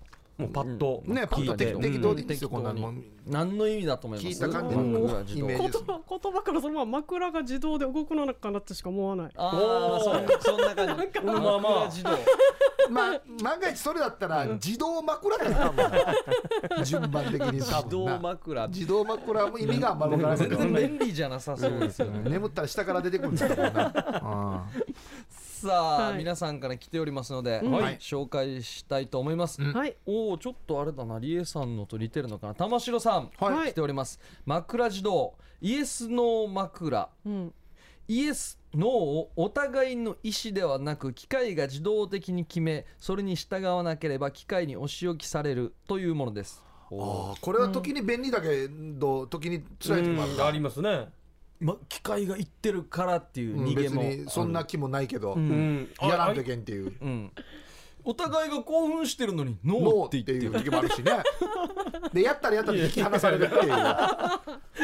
[0.43, 2.29] もうパッとねパッと適適当でいいん。
[2.29, 2.51] ですよ適当に。
[2.51, 4.43] こんなのも何の意味だと思います？
[4.45, 9.33] 聞いた感じの言葉言葉からそのまま枕が自動で動くのかなってしか思わない。
[9.37, 11.21] ああそんそんな感じ。
[11.25, 11.61] まあまあ。
[11.61, 12.11] 枕自動
[12.91, 18.69] まあ 万が一それだったら自動枕だよ多分順番的に多自動枕。
[18.69, 22.29] 自動枕も意味があんまりわからない全然便利じゃなさそうですよね。
[22.29, 24.65] 眠ったら下から出てくるんですよな
[25.63, 26.19] さあ、はい。
[26.19, 29.73] 皆さんから来ておりますので、はい紹介したいと思います、うん。
[29.73, 29.97] はい。
[30.07, 32.55] おおちょっとあれだなリエさんのと似てるのかな。
[32.55, 33.71] 玉城さん、はい。
[33.71, 34.19] 来ております。
[34.45, 35.35] 枕自動。
[35.61, 37.09] イエスノー枕。
[37.25, 37.55] うん。
[38.09, 46.63] イエスノーをお互いの意思ではなく機械が自動的に決めそれに従わなければ機械にお仕置きされるというものです。
[46.91, 50.45] あーこれは時に便利だけど時に辛い時もあるうん。
[50.47, 51.09] ありますね
[51.63, 55.89] ま、機械が言ってるからっていううん別逃げも、にそんな気もないけどうん。
[56.03, 56.09] うん。
[56.09, 56.93] やらんとけんっていう。
[57.01, 57.33] うん、
[58.05, 60.39] お互いが興奮してるのにノノーってて。
[60.39, 61.13] 言ってるいう時もあるしね。
[62.13, 63.63] でやったらやったら引き離されるっていう。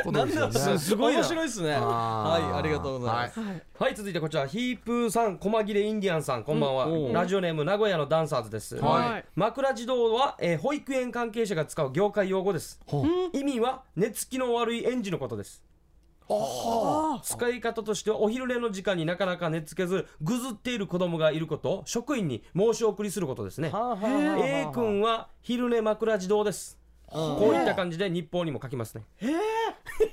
[0.05, 0.55] ことなんですよね。
[0.55, 1.21] だすすごいな。
[1.21, 1.75] 面白いですね。
[1.75, 3.62] あはいーありがとうございます、はい。
[3.79, 9.25] はい続いてこちらヒープーさん細切れインディアンさんこんばんは、うんラジオネーム名古屋のダンサーズです、はい。
[9.35, 12.81] 枕自動は、えー保育園関係者が使う業界用語です。
[13.33, 15.62] 意味は寝つきの悪い園児のことです。
[15.64, 15.67] あ
[17.23, 23.73] 使い方としてはお昼寝の時間になかなか寝つけずぐずっている子供がいることを職員に申し送りすることですね。
[23.75, 26.79] A 君は昼寝枕自動です
[27.11, 29.05] こういった感じで日報にも書きますね。
[29.21, 29.27] え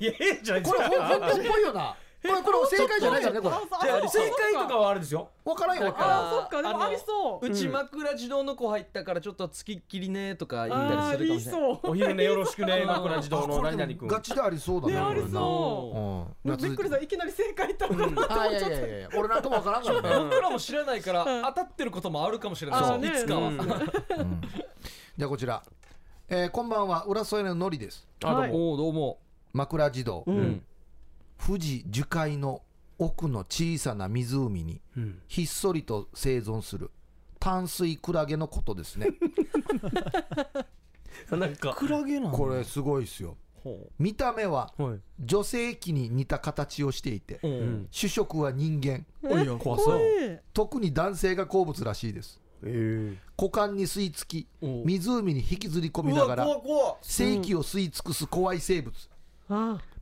[0.00, 4.08] えじゃないですこれ本当っぽいよなこれこれ正解じゃないからねこれ。
[4.08, 5.84] 正解とかはあれですよ分からんよ。
[5.84, 6.68] 分かあそっか。
[6.68, 7.46] でもありそう。
[7.46, 11.90] うち枕自動の子入ったからちょっとつきっきりねとか言ったりするかもしれないそう。
[11.90, 14.08] お昼寝よろしくね 枕自動の何々君。
[14.08, 14.94] ガチでありそうだね。
[14.94, 15.28] ねありこ
[16.44, 16.56] そう。
[16.56, 18.86] びっくりしたいきなり正解言ったのかなとあいやい思っちゃった。
[18.88, 20.24] やいや俺なんかも分からんからね。
[20.24, 22.80] 僕らも知らないから当たってることもあるかもしれない。
[22.80, 24.40] いつかは、うん。
[25.16, 25.62] じゃあこちら。
[26.28, 27.04] えーこんばんは。
[27.04, 28.08] 浦添ののりです。
[28.24, 29.18] あどうも、どうも。
[29.52, 30.62] 枕自動うん
[31.38, 32.62] 富士樹海の
[32.98, 35.20] 奥の小さな湖にうん。
[35.28, 36.90] ひっそりと生存する
[37.38, 39.08] 淡水クラゲのことですね。
[41.30, 41.74] なんか。
[41.74, 43.36] クラゲなのこれすごいですよ。
[43.62, 45.00] ほ見た目ははい。
[45.20, 47.40] 女性器に似た形をしていて
[47.90, 49.06] 主食は人間。
[50.54, 52.40] 特に男性が好物らしいです。
[52.62, 53.16] え。
[53.38, 56.46] 股間に吸い付き湖に引きずり込みながら
[57.02, 58.94] 性器を吸い尽くす怖い生物。
[59.10, 59.15] あ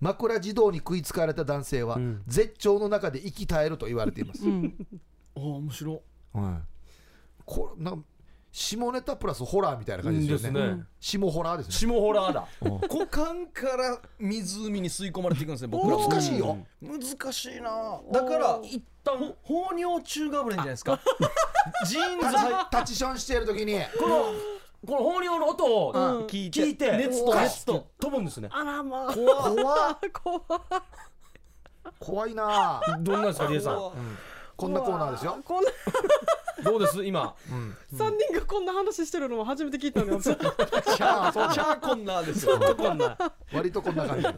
[0.00, 2.22] 枕自動に食いつかれた男性はうん。
[2.26, 4.74] 絶頂の中で息絶えると言われています、うん。
[5.37, 5.92] あー面白。
[5.92, 6.62] いはい、
[7.44, 8.04] これなんか
[8.54, 10.76] 下ネタプラスホラーみたいな感じですよね。
[10.76, 10.85] ね。
[11.00, 11.72] 下ホラーですね。
[11.72, 12.46] 下ホラーだ。
[12.62, 15.96] 股間から湖に吸い込まれていくんですね僕ら。
[15.96, 16.57] 難しいよ。
[16.80, 18.00] 難しいな。
[18.12, 19.35] だから一旦。
[19.42, 21.00] 放尿中ガブレンじゃないですか。
[21.85, 23.74] ジーンズ入っタッチションしている時に。
[23.98, 24.24] この
[24.87, 26.27] この放尿の音をうん。
[26.27, 28.49] 聞いて熱と熱と飛ぶんですね。
[28.53, 29.97] あらまあ怖っ。
[30.12, 30.49] 怖っ。
[30.53, 30.83] 怖い
[31.99, 32.99] 怖いなあ。
[33.01, 33.92] どんなんですかリエさん？
[34.57, 35.70] こんなコーナーですよ、こんな。
[36.62, 37.05] どうです？
[37.05, 37.35] 今。
[37.51, 41.53] うん、 三人がこんな話してるのも初めて聞いたんだよ私ああそう。
[41.53, 42.59] チャーコンナーですよ。
[42.77, 43.16] こんな
[43.53, 44.35] 割とこんな感じじじ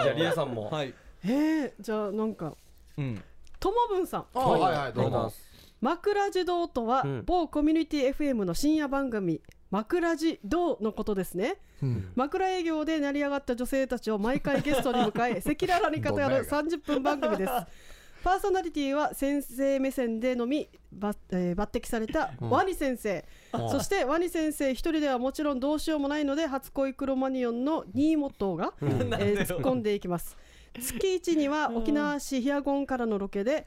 [0.00, 0.70] ゃあリエさんも。
[0.70, 0.94] はい。
[1.24, 2.52] えー、じゃあなんか
[2.98, 3.24] うん。
[3.58, 4.26] ともぶんさん。
[4.34, 4.92] あはいはい。
[4.92, 5.32] どうも
[5.80, 7.22] 枕自動とは、うん。
[7.24, 9.40] 某コミュニティ FM の深夜番組
[9.70, 11.58] 枕自動のことですね。
[11.82, 12.12] うん。
[12.14, 17.52] 枕営業で成り上がった女性たちを毎回ゲストに迎え 赤裸々に語る30分番組です。
[18.22, 23.24] パーソナリティは先生目線でのみば、えー抜擢されたワニ先生、
[23.70, 30.36] そしてワニ先生一人ではもちろんどうしようもないので初恋クロマニオンのニーモットーが、えー突っ込んでいきます。
[30.78, 33.66] 月一には沖縄市ヒアゴンからのロケで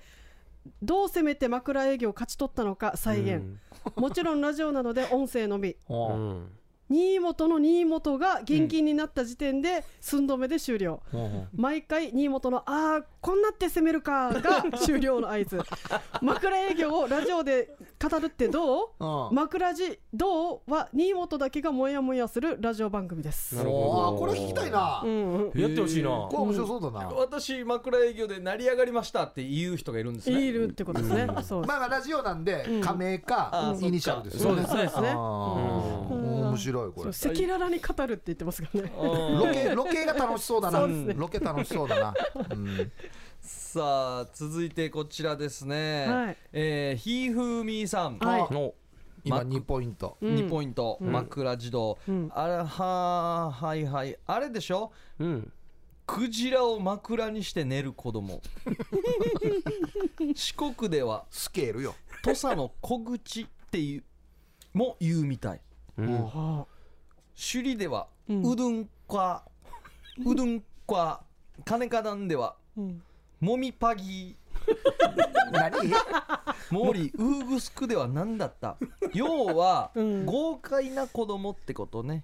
[0.81, 3.43] どう攻めて枕営業を勝ち取ったのか再現、
[3.95, 5.75] もちろんラジオなので音声のみ。
[5.89, 6.47] うん
[6.93, 11.01] 新本の新本が現金になった時点で寸止めで終了、
[11.55, 15.59] 毎回新本のあーこんなって攻めるかが 終了の合図。
[16.21, 19.03] 枕営業をラジオで語るってどう？
[19.03, 19.35] うん。
[19.35, 23.55] 枕地どうは新本だけがモヤモヤするラジオ番組です。
[23.55, 24.03] なるほど。
[24.03, 25.59] あーこれ聞きたいな、うんうん。
[25.59, 30.41] やってほしいなこれ面白そうだな、私枕営業で成り上がりましたって言う人がいるんですね。
[30.41, 34.63] いるってことですね、そうまあまあラジオなんで仮名かイニシャルですよね。
[34.63, 34.81] そうですね。
[34.83, 35.09] ですね。
[35.09, 36.33] あー。
[36.53, 37.09] 面白いこれ。
[37.09, 38.93] 赤裸々に語るって言ってますからね。
[38.95, 40.87] ロケロケが楽しそうだな。
[40.87, 41.13] ね。
[41.15, 42.13] ロケ楽しそうだな、
[42.51, 42.91] うん。
[43.41, 46.37] さあ続いてこちらですね、はい。
[46.53, 48.53] えーひーふーみーさん、はい。
[48.53, 48.73] の
[49.25, 50.35] 今2ポイント、うん。
[50.35, 52.31] 2ポイント、枕児童、うん。
[52.33, 54.17] あれはーはいはい。
[54.25, 54.91] あれでしょ？
[55.19, 55.51] うん。
[56.05, 58.41] クジラを枕にして寝る子供。
[60.35, 61.25] 四国では。
[61.29, 61.95] スケールよ。
[62.23, 64.03] 土佐の小口っていう
[64.73, 65.61] も言うみたい。
[65.97, 66.25] うん。
[66.25, 66.67] は
[67.35, 69.43] 首里では、ううんどんか
[70.25, 71.21] うどんか
[71.65, 73.01] 金かなんではあうん。
[73.39, 74.35] もみパギ
[75.51, 75.91] 何？
[76.71, 78.77] モーリーウーグスクでは何だった？
[79.13, 80.25] 要は、うん。
[80.25, 82.23] 豪快な子供ってことね。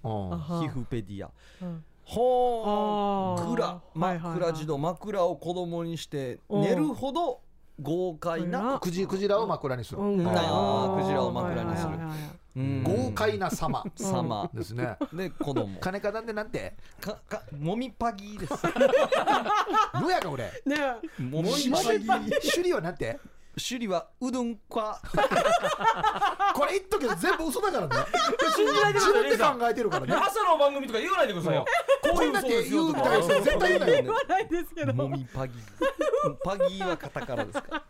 [0.61, 1.29] ヒフペディア。
[1.61, 1.83] うん。
[2.05, 3.45] ほあー。
[3.45, 3.65] ー蔵。
[3.67, 4.39] はいはいはい。
[4.39, 6.59] 枕児童枕を子供にしてう。
[6.59, 7.41] ん寝るほど
[7.81, 10.27] 豪快なクジクジラを枕にする、うん。
[10.27, 11.01] あーー。
[11.01, 11.91] クジラを枕にする。
[12.83, 13.83] 豪快な様。
[13.95, 14.49] 様。
[14.53, 14.97] ですね。
[15.13, 15.79] で子供。
[15.79, 16.75] 金かなんでなんて？
[16.99, 18.53] かかもみパギです。
[20.01, 20.75] どやか俺ね
[21.19, 23.19] もみ首パギ里はなんて？
[23.59, 25.01] 首里はうどんか。
[26.53, 27.95] これ言っとくけど全部嘘だからね。
[28.55, 30.13] 信じないでください自分で考えてるからね。
[30.15, 31.65] 朝の番組とか言わないでくださいよ。
[32.01, 32.99] こういう嘘ですよとか。
[33.01, 34.93] こんだけ言うみたいです絶対言うなよ言わないですけど。
[34.93, 35.53] もみパギ
[36.43, 37.83] パギはカタカナですか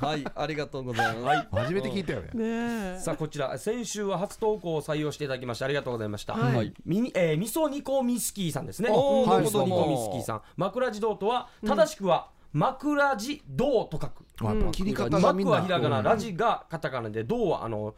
[0.00, 2.30] はいありがとうございます、初めて聞いたよね。
[2.34, 2.98] ねえ。
[3.00, 6.54] さあこちら先週は初投稿を採用していただきましてありがとうございました、はい。
[6.54, 6.72] はい。
[6.84, 8.90] ミニえー、みそニコミスキーさんですね。
[8.90, 10.42] みそニどうもコミスキーさん。
[10.56, 14.27] 枕児童とは正しくは枕児童と書く。
[14.72, 15.52] 切り方がみんな。
[15.54, 16.04] マクはひらがな、うん。
[16.04, 17.94] ラジがカタカナで、童はあの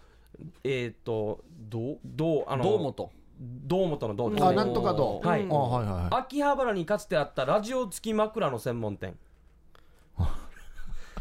[0.64, 4.48] えっ、とどう童あのどうもと堂本の童ですね。
[4.48, 5.46] あなんとかどうはい。
[5.50, 6.09] あはいはいはい。
[6.11, 9.16] 秋葉原にかつてあったラジオ付き枕の専門店。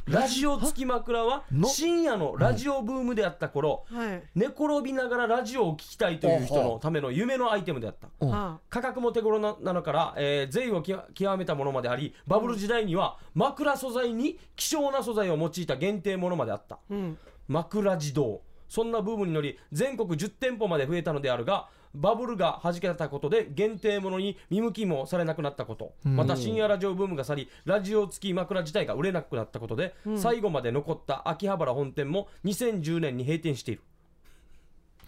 [0.10, 1.68] ラジオ付き枕はの？
[1.70, 4.24] 深夜のラジオブームであった頃、はい。
[4.34, 8.10] 寝転びながらラジオを聞きたいという人のための夢のアイテムであった。
[8.20, 16.80] うんは価格も手頃ななのから、えー、税を極極めたものまでありバブル時代には枕素材に希少な素材を用いた限定ものまであった。
[16.90, 17.18] うん。
[17.48, 18.42] 枕自動。
[18.68, 25.94] そんなブームに乗り全国10店舗まで増えたのであるがバブルが弾けたことで限定ものに見向きもされなくなったこと。
[26.04, 33.82] また深夜ラジオブームが去りラジオ付き枕自体が売れなくなったことで、最後まで残った秋葉原本店も2010年に閉店している。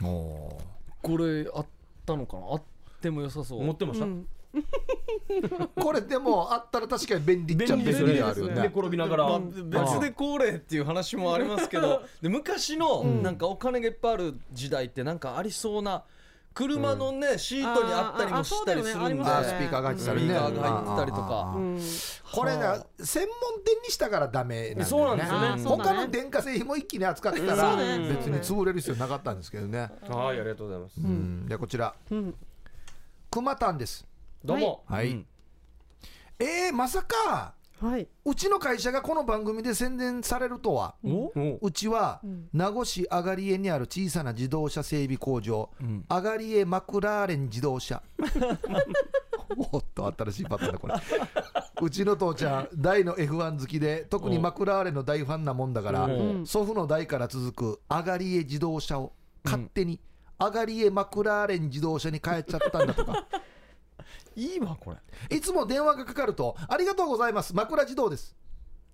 [0.01, 1.65] これあっ
[2.05, 2.43] たのかな？
[2.51, 2.61] あっ
[3.01, 3.59] ても良さそう。
[3.61, 4.27] 思ってました、うん。
[5.75, 8.13] これでもあったら確かに便利っちゃ便利便利ですよね。
[8.13, 16.03] であるよ寝ね転びながら、まあ、別でこれっていう話もありますけど で昔のなんかお金がいっぱいある時代ってなんかありそうな
[16.53, 19.23] 車のねシートにあったりもしたりするんで。
[19.23, 20.27] スピーカーが入ってたりね。
[20.27, 21.55] スピーカーが入ってたりとか。
[22.33, 22.61] これね
[22.99, 24.85] 専門店にしたからダメなんだよね。
[24.85, 25.63] そうなんですよね。
[25.63, 29.89] 他の電化製品も一気に扱ってたそら別に潰れる必要なかったんですけどね。
[30.07, 31.45] はいありがとうございます、うん。
[31.47, 31.93] でこちら。
[32.09, 32.35] うん。
[33.29, 34.05] くまたんです。
[34.43, 35.25] どうも、はい、うん。
[36.39, 38.07] えー、まさかはい。
[38.25, 42.47] うちの会社がこの番組で宣伝されるとはうちはん。
[42.53, 46.05] 名護市あがりえにある小さな自動車整備工場、ん。
[46.07, 48.03] あがりえマクラーレン自動車。
[49.71, 50.93] おっと新しいパターンだこれ。
[51.81, 56.09] うちの父ちゃん大の F1 好きで特にマクラーレンの大ファンなもんだからう
[56.41, 56.45] ん。
[56.45, 59.13] 祖父の代から続くあがりえ自動車を
[59.43, 59.99] 勝手に
[60.37, 63.25] あがりえマクラーレン自動車に変えちゃったんだとか
[64.35, 65.35] いいわこれ。
[65.35, 67.55] いつも電話がかかると「ありがとうございます。
[67.55, 68.35] 枕自動です」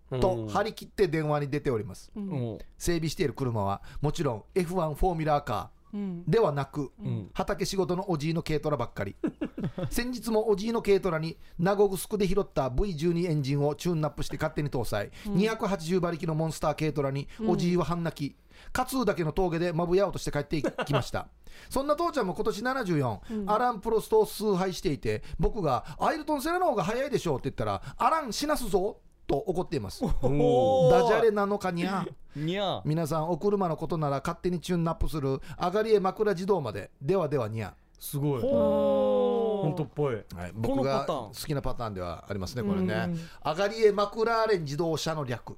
[0.10, 2.12] と張り切って電話に出ております。
[2.16, 6.24] もう整備している車はもちろん F1 フォーミュラーカうん。
[6.28, 7.30] ーではなく、ん。
[7.34, 9.16] 畑仕事のおじいの軽トラばっかり。
[9.90, 18.36] 先日もおじいの軽トラに名護グスクで拾った V12 エンジンをチューンナップして勝手に搭載、280馬力のモンスター軽トラにおじいは半泣き、
[18.72, 21.28] カツーだけの峠でまぶやおうとして帰ってきました。
[21.70, 30.04] そんな父ちゃんも今年74、アランプロストを崇拝していて僕がアイルトンセラの方が早いでしょうって言ったらアラン死なすぞと怒っています。
[30.04, 36.92] おダジャレなのかにゃにゃ皆さんお車のことなら勝手にチューンナップする上がりえ枕自動まで。
[37.02, 38.42] ではではにゃ、すごい。
[38.42, 40.16] ほ本当っぽい。
[40.16, 42.94] はい、僕が好きなパターンではありますねこれね。
[42.94, 45.58] うん上がりえマクラーレン自動車の略。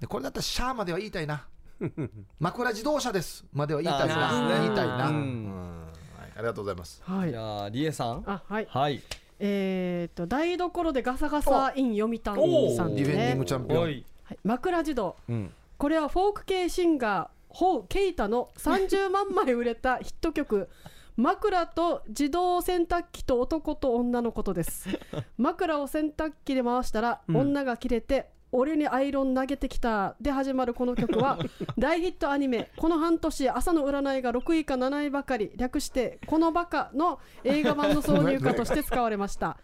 [0.00, 1.46] でこれだったらシャーまでは言いたいな
[2.38, 4.58] 枕自動車ですまでは言いたいな。
[4.60, 5.14] 言いたいな、うん。
[5.14, 5.80] うん。
[6.18, 7.02] はいありがとうございます。
[7.04, 7.30] はい。
[7.30, 8.22] じゃあリエさん。
[8.26, 8.66] あはい。
[8.70, 9.02] はい。
[9.38, 13.12] えー、と台所でガサガサイン読谷さんですね。
[13.12, 13.82] ディフェンディング、チャンピオン。
[13.82, 14.04] はい。
[14.24, 15.52] はい、枕児童うん。
[15.76, 20.68] これはフォーク系シンガーホウ・ケイタの30万枚売れたヒット曲
[21.16, 24.88] 「枕と自動洗濯機と男と女のことです。
[25.36, 31.38] 枕を洗濯機で回したら、女が切れて俺にアイロン投げてきたで始まるこの曲は
[31.78, 39.56] 大ヒットアニメこの半年朝の占いが6位か7位ばかり略してこのバカの映画版の挿入歌として使われました。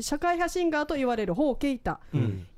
[0.00, 2.00] 社会派シンガーと言われるホウ・ケイタ、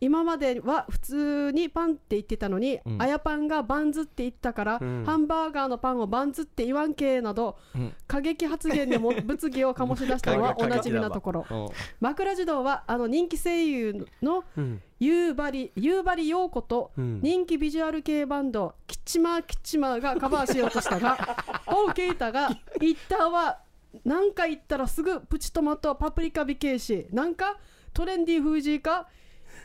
[0.01, 2.81] 今までは普通にパンって言ってたのに、ん。
[3.01, 5.05] あやパンがバンズって言ったから、ん。
[5.05, 7.93] ハンバーガーのパンをバンズって言わんけなど、ん。
[8.07, 11.47] 過激発言でも物議を醸し出したのはおなじみなところ。
[11.51, 11.69] うん。
[12.01, 17.21] 枕児童はあの人気声優のうん夕張夕張陽子とうん。
[17.23, 21.17] 人気ビジュアル系バンドキッチマーキッチマーがカバーしようとしたが
[21.67, 23.59] ホウ・ケイタが言ったは
[24.05, 27.59] なんか言ったらすぐプチトマトパプリカ美形しなんか
[27.93, 29.09] トレンディーフージーか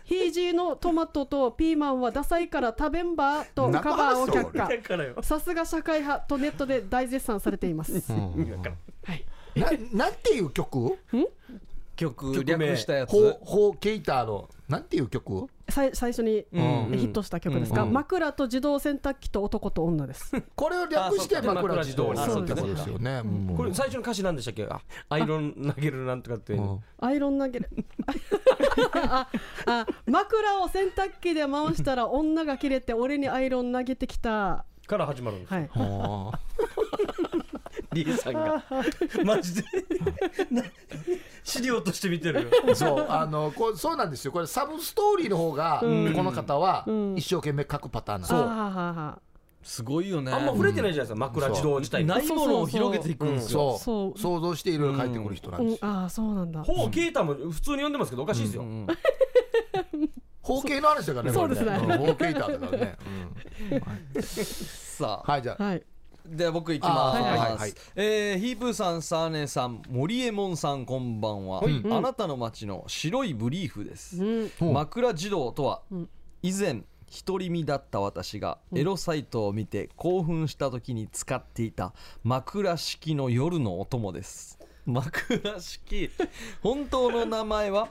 [0.03, 5.23] ヒージーのトマトとピーマンはダサいから食べんばとカバーを却下。
[5.23, 9.25] さすが社会派とネットで大絶賛されています、はい、
[9.59, 10.97] ななんていう曲？
[11.95, 13.11] 曲略したやつ。
[13.11, 16.97] ホーホーケイターのなんていう曲さい最初に、うん。
[16.97, 17.74] ヒットした曲です。
[17.74, 17.93] か、うん。
[17.93, 20.32] 枕と自動洗濯機と男と女です。
[20.55, 23.22] これを略して枕自動ことですよね。
[23.24, 23.55] うん。
[23.55, 24.65] これ最初の歌詞なんでしたっけ？
[24.70, 26.59] あアイロン投げるなんとかって
[26.99, 27.70] アイロン投げる。
[28.93, 29.30] あ
[29.65, 34.65] あ枕を洗濯機で回したら女が切れて俺にアイロン投げてきた。
[34.86, 35.70] から始まるんですはい。
[35.74, 36.39] はあ
[37.93, 38.63] リエさんが。
[39.23, 39.63] マジで？
[40.51, 40.63] な
[41.43, 42.75] 資料として見てるよ。
[42.75, 44.31] そうあのこうそうなんですよ。
[44.31, 46.13] これサブストーリーの方が、うん。
[46.13, 47.15] この方はうん。
[47.17, 49.77] 一生懸命書くパターンなんです。
[49.77, 50.31] すごいよね。
[50.31, 53.77] あんま触れてないじゃないですか枕自動自体にないものを広げていくんですよ。
[53.77, 54.19] そう。
[54.19, 54.38] そう。
[54.38, 56.63] 想像していろいろ書いてくる人なんです、うん、ああそうなんだ。
[56.63, 58.88] ほうケイタも普通に読んでますけどおかしいですよ、うん。
[60.41, 61.71] 包茎の話だからねそうですね。
[61.97, 62.97] 包茎だからね、
[64.21, 65.31] さあう。
[65.31, 65.63] んはいじゃあ。
[65.63, 65.83] はい
[66.30, 67.73] では僕いきます、はいはいはい。
[67.95, 71.84] えーヒープーさんサーネさん森エモンさんこんばんは、はい。
[71.89, 74.51] あなたの街の白いブリーフです、うん。
[74.61, 74.65] う。
[74.65, 76.07] ん枕児童とは、ん。
[76.43, 76.84] 以前
[77.25, 84.59] 独り身だった私がエロサイトを見て興奮した時に使っていた枕式の夜のお供です。
[84.86, 86.09] 枕式。
[86.61, 87.89] 本当の名前は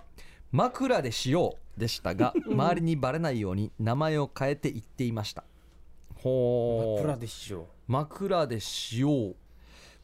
[0.52, 5.44] 枕でしようでしたが周りにバレないように名前を変えて言っていました。
[6.14, 9.36] ほう枕でしょ枕でしよう。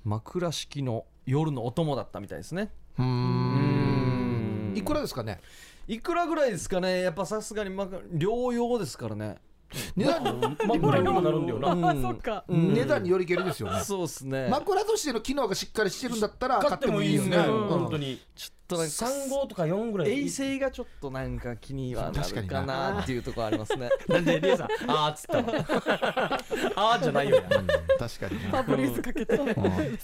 [0.04, 2.70] 枕式の夜のお供だったみたいですね。
[2.98, 4.72] うん。
[4.72, 5.40] んいくらですかね？
[5.88, 7.02] いくらぐらいですかね？
[7.02, 9.38] やっぱさすがにま療養ですからね。
[9.96, 12.44] 値段枕にもなるんだよな、う んあそっか。
[12.46, 12.74] うん。
[12.74, 13.80] 値段によりけりですよね。
[13.80, 14.48] そうっすね。
[14.48, 17.28] 枕としての機能がしっかりしてるんだったら買買ってもいいよね。
[17.28, 17.68] もいいですね、うん。
[17.68, 18.20] 本当に。
[18.36, 23.88] ちょっとなんか3号とか4ぐらい衛生がちょっとなんか気にはなるかなっていうところありますね。
[24.08, 25.44] なんでリエさんあーっつったわ
[26.76, 27.42] あーじゃないよや。
[27.42, 29.34] うん確かにねパブリースかけて。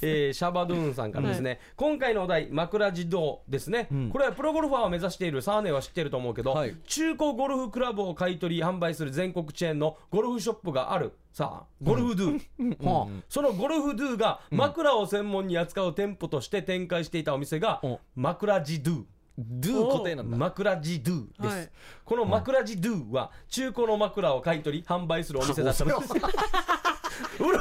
[0.03, 6.77] えーシャバドゥーンさんからですね、今回のお題枕児童ですね、んこれはプロゴルファーを目指しているサーネは知ってると思うけど、はい。
[6.87, 19.05] 中古ゴルフクラブを買い取り販売する全国チェーンのゴルフショップがあるさあゴルフドゥ、はそのゴルフドゥが枕を専門に扱う店舗として展開していたお店がお枕ジドゥ。
[19.39, 20.37] ドゥ固定なんだ。
[20.37, 21.71] 枕ジドゥです、はい。
[22.05, 26.01] この枕ジドゥは中古の枕を買い取り販売するお店だったの。
[26.01, 26.13] です
[27.39, 27.59] 売る。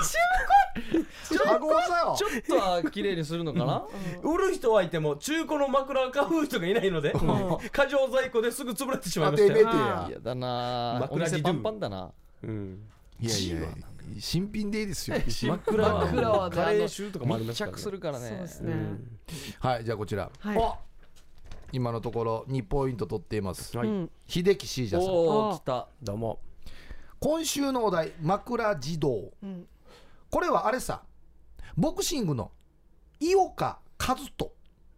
[1.27, 3.85] ちょっとは綺麗にするのかな？
[4.23, 7.13] 売る人はいても中古の枕を買う人がいないので
[7.71, 9.65] 過剰在庫ですぐ潰れてしまいましたよ。
[9.65, 10.05] 当てめてや。
[10.09, 12.11] 嫌だなお枕店パンパンだな。
[12.41, 12.79] うん
[13.19, 13.67] いやいや
[14.19, 15.17] 新品でいいですよ。
[15.67, 18.27] 枕は枕はねカレー臭とかもありま密すから、ね、着するからね。
[18.29, 18.75] そうですね、
[19.59, 20.31] はいじゃあこちら。
[20.39, 20.57] はい。
[20.57, 20.77] お
[21.73, 23.77] 今のところ2ポイント取っています。
[23.77, 23.87] はい。
[23.87, 24.11] うん。
[24.27, 25.09] 秀樹シージャさん。
[25.09, 25.89] おお来た。
[26.01, 26.39] どうも。
[27.19, 29.67] 今週のお題枕児童うん。
[30.29, 31.03] これはあれさ。
[31.75, 32.51] ボクシングの
[33.19, 34.51] 井岡一人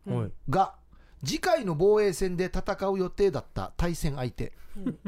[0.05, 0.32] はい。
[0.49, 0.76] が
[1.26, 4.53] 次回の防衛戦で戦う予定だった対戦相手。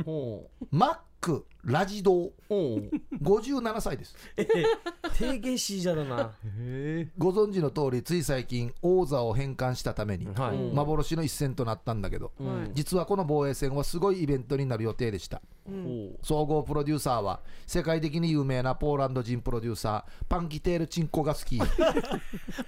[0.05, 2.79] おマック・ラジドウお
[3.21, 4.15] 57歳です。
[4.35, 4.47] え
[5.15, 6.33] 低下シージャだな。
[7.15, 10.75] ご存知の通りつい最近王座を返還したためにはい、うん。
[10.75, 15.41] 幻の一戦となったんだけどはい実はこの防衛戦はすごいイベントになる予定でした。
[15.67, 16.17] うん。
[16.23, 22.19] 総合プロデューサーは世界的に有名なポーランド人プロデューサーパンキテールチンコガスキー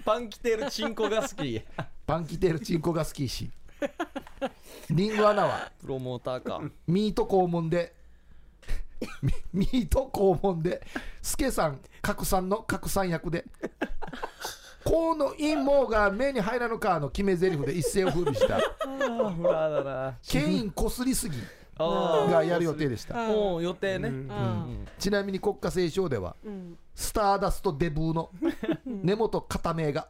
[0.05, 1.59] パンキテールチンコが好き。
[2.05, 3.49] パンキテールチンコガスキー氏
[4.91, 6.61] リンゴアナはプロモーターか。
[6.85, 8.02] ミート肛門で
[9.21, 10.81] ミミート肛門で
[11.21, 13.45] スケさん角さんの角さん役で
[14.83, 18.57] 河野陰謀が目に入らぬかの決め台詞で一世を風靡した。
[18.59, 20.17] フラだな。
[20.27, 21.37] 権威こすりすぎ
[21.77, 23.25] あがやる予定でした。
[23.25, 24.11] あもう予定ね。
[24.29, 24.65] あ
[24.99, 26.77] ちなみに国家斉唱ではうん。
[26.95, 28.29] スターダストデブーの
[28.85, 30.09] 根本片目が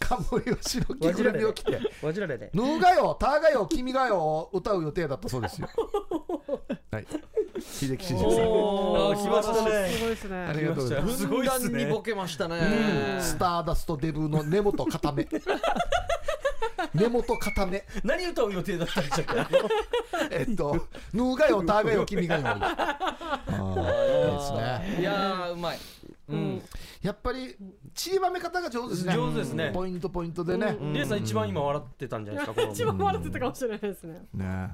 [0.00, 4.16] 冠を白着ぐるみを着てわじられね「ぬーがよたーがよ君がよ」
[4.50, 5.68] を歌う予定だったそうですよ。
[6.90, 7.06] はい
[7.60, 8.46] 秀樹真司さん。
[8.46, 9.16] おー。
[9.22, 10.36] 来ましたねすごいですね。
[10.36, 11.18] ありがとうございます。
[11.18, 13.18] すごいっすねボケましたね。
[13.20, 15.26] スターダストデブーの根本片目
[16.94, 19.58] 根本片目何歌う予定だったんでしたっけ？
[20.36, 24.52] えっと「ぬーがよたーがよ君がよ」 あーいいです
[24.96, 25.00] ね。
[25.00, 25.78] いやーうまい
[26.30, 26.62] うん。
[27.02, 27.56] やっぱり
[27.94, 29.14] 散りばめ方が上手ですね。
[29.14, 29.70] 上手ですね。
[29.74, 34.22] ポイントポイントでね、リエさん一番今笑ってたんじゃないですか一番笑ってたかもしれないですね。
[34.34, 34.70] ね。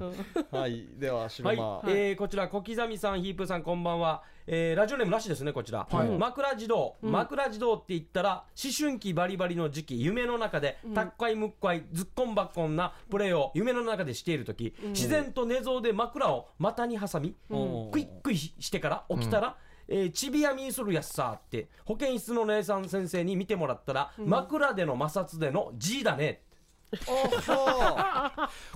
[0.51, 0.87] はい。
[0.97, 6.09] では白はい、間えーこちら小刻みさんヒープーさんこんばんは、えーラジオネームなしですねこちら、はい。
[6.09, 17.91] 枕児童、枕児童って言ったら思春期バリバリの時期夢の中でたっかいむっかいずっこんばっこんなプレーを夢の中でしている時、自然と寝相で枕を股に挟み、うん。
[17.91, 26.43] クイックイしてから起きたら、えーちびやみするやっさって保健室の姉さん先生に見てもらったら、枕での摩擦での G だね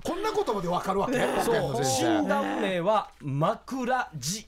[0.04, 1.18] こんなことまでわかるわけ。
[1.44, 1.76] そう。
[1.84, 4.48] 先診断名は枕地、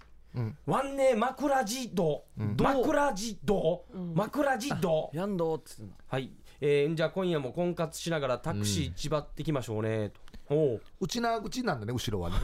[0.66, 10.11] ワンネ枕地道、枕地道、枕地道、やんどーっつはい、えーじゃあ今夜も婚活しながらタクシー千葉ってきましょうね
[10.49, 10.82] と、おう。
[10.99, 12.36] 内な口なんだね後ろはね、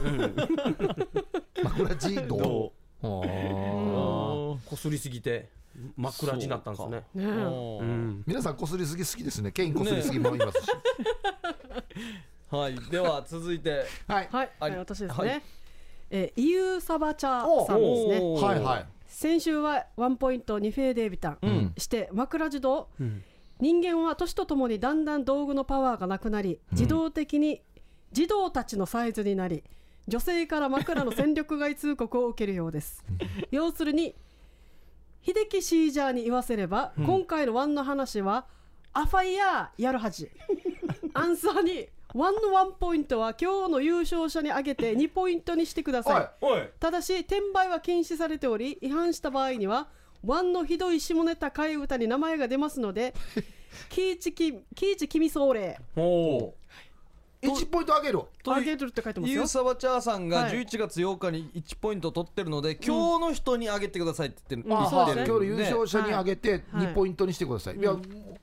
[1.62, 2.72] 枕地道
[3.02, 5.48] こすりすぎて
[5.96, 7.02] 枕地になったんですね。
[7.14, 7.32] ねうう
[7.82, 8.24] んん。
[8.26, 9.52] 皆さんこすりすぎ好きですね。
[9.52, 10.66] ケインこすりすぎもいますし、
[12.50, 12.78] はい。
[12.90, 13.84] では続いて。
[14.06, 14.28] はい。
[14.30, 14.76] はい、はい。
[14.76, 15.42] 私ですね、はい。
[16.10, 18.20] えーイユーサバチャおさんですね。
[18.20, 18.86] はいはい。
[19.06, 21.74] 先週はワンポイント2フェーデービタン、ん。
[21.78, 23.22] して枕児童、ん。
[23.60, 27.62] 人間は年とともにだんだん道具のパワーがなくなり自動的に
[28.10, 29.62] 児童たちのサイズになり
[30.10, 33.04] 女性から枕の戦力外通告を受けるようです。
[33.52, 34.16] 要するに
[35.22, 38.46] 秀樹シージャーに言わせれば、今回のワンの話は
[38.92, 40.28] アファイヤーやるはじ。
[41.14, 46.28] アンサーにワンのワンポイントは今日の優勝者に上げて2ポイントにしてください、
[46.80, 49.88] ただし転売は禁止されており違反した場合には
[50.24, 53.14] ワンのひどい下ネタ替え歌に名前が出ますので
[53.88, 55.78] キーチキキーチキミソーレ
[57.42, 59.40] 1ポイントあげるとあげるって書いてますよ。
[59.40, 60.52] ユーサバチャーさんがはい。
[60.52, 66.86] 11月8日に1ポイント取ってるので、今日の人にあげてくださいって言ってる、うん今日の優勝者にあげてはい。
[66.88, 67.82] 2ポイントにしてください、い。
[67.82, 68.36] や1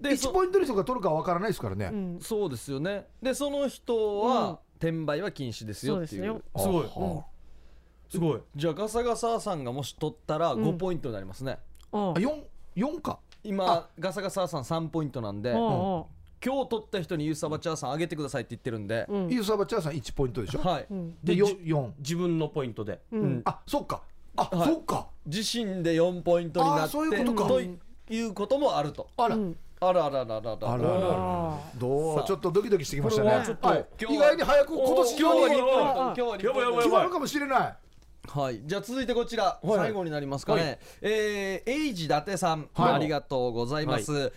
[0.00, 2.18] でそポイントの人が取るかわからないですからね、うん。
[2.20, 3.06] そうですよね。
[3.20, 6.42] でその人は、転売は禁止ですよっていう。
[6.56, 7.24] すすごい、は
[8.08, 8.40] すごい。
[8.54, 10.62] じゃあガサガサさんがもし取ったらん。
[10.62, 11.58] 5ポイントになりますね、
[11.90, 12.42] ああ 4,
[12.76, 13.18] 4か。
[13.42, 16.04] 今ガサガサさん3ポイントなんで、あ
[16.46, 19.28] 今日取った人にユーサバチャーさんあげてくださいって言ってるんで、うん。
[19.28, 20.86] ユーサバチャーさん1ポイントでしょ、はい、
[21.24, 23.42] でで 4, 4自分のポイントで、うん。
[23.44, 24.02] あそっか。
[24.36, 24.68] あ、はい。
[24.68, 25.08] そっか。
[25.26, 27.48] 自身で4ポイントになってそういうことか。
[27.48, 29.08] ということもあると。
[29.16, 29.56] あら、うん。
[29.80, 30.36] あらあらあら。
[30.36, 30.72] あらあらあら。
[30.74, 33.30] あらあどうちょっとドキドキしてきましたね。
[33.30, 36.38] はちょっとはい、今日は意外に早く今年今日は日本あ今日は
[36.76, 37.76] 決まるかもしれない。
[38.28, 39.78] はい、じゃあ続いてこちら、はい。
[39.78, 40.78] 最後になりますかね、はい。
[41.02, 42.94] えー、エイジ伊達さん、はい。
[42.94, 44.32] ありがとうございます、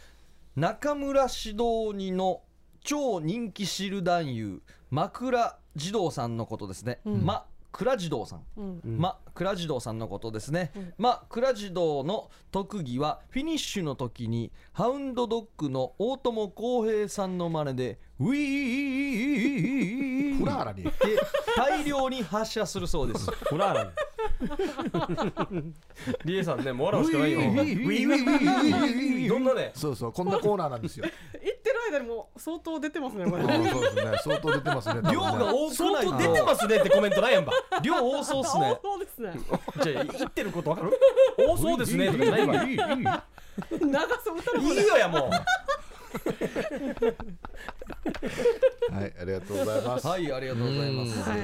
[0.59, 2.41] 中村指導人の
[2.83, 8.81] 超人気知る男優枕児童さんのことですね、ま倉児童さん、うん。
[8.97, 20.83] ま倉児童さんのことですね、ま倉児童の特技はフィニッシュの時にハウンドドッグの大友康平さんの真似でウィーフラーラに。
[20.83, 20.91] で
[21.55, 23.31] 大量に発射するそうです。
[23.49, 23.91] ほらあら
[26.25, 27.39] リエさんねもう笑うしかないよ。
[27.39, 29.71] ウィーウィーウィーウィーウィーどんなね？
[29.73, 31.05] そうそうこんなコーナーなんですよ。
[31.41, 33.43] 言ってる間にもう相当出てますねこれ。
[33.43, 37.29] そうですね相当出てますね量が多く相ないと当出てますねってコメントな。
[37.29, 38.79] いやんば量多そうっすね。
[38.81, 39.33] そうですね。
[39.81, 40.91] じゃあ言ってることわかる？
[41.37, 42.63] 多そうですねとかじゃないわ。
[42.65, 42.89] いい長
[44.09, 45.29] さ歌のよやもう
[48.91, 50.07] はいありがとうございます。
[50.07, 51.35] はいありがとうございます、は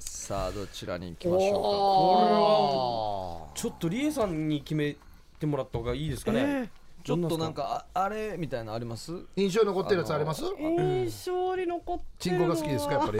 [0.00, 4.96] さあどちらに行きましょおちょっとリエさんに決め
[5.38, 6.72] てもらった方がいいですかね、うか
[7.08, 9.12] ちょっとなんかああれみたいなのあります？
[9.34, 10.42] 印象に残ってるやつあります？
[10.58, 13.18] 印象に残ってるのはチンコが好きですかやっぱり？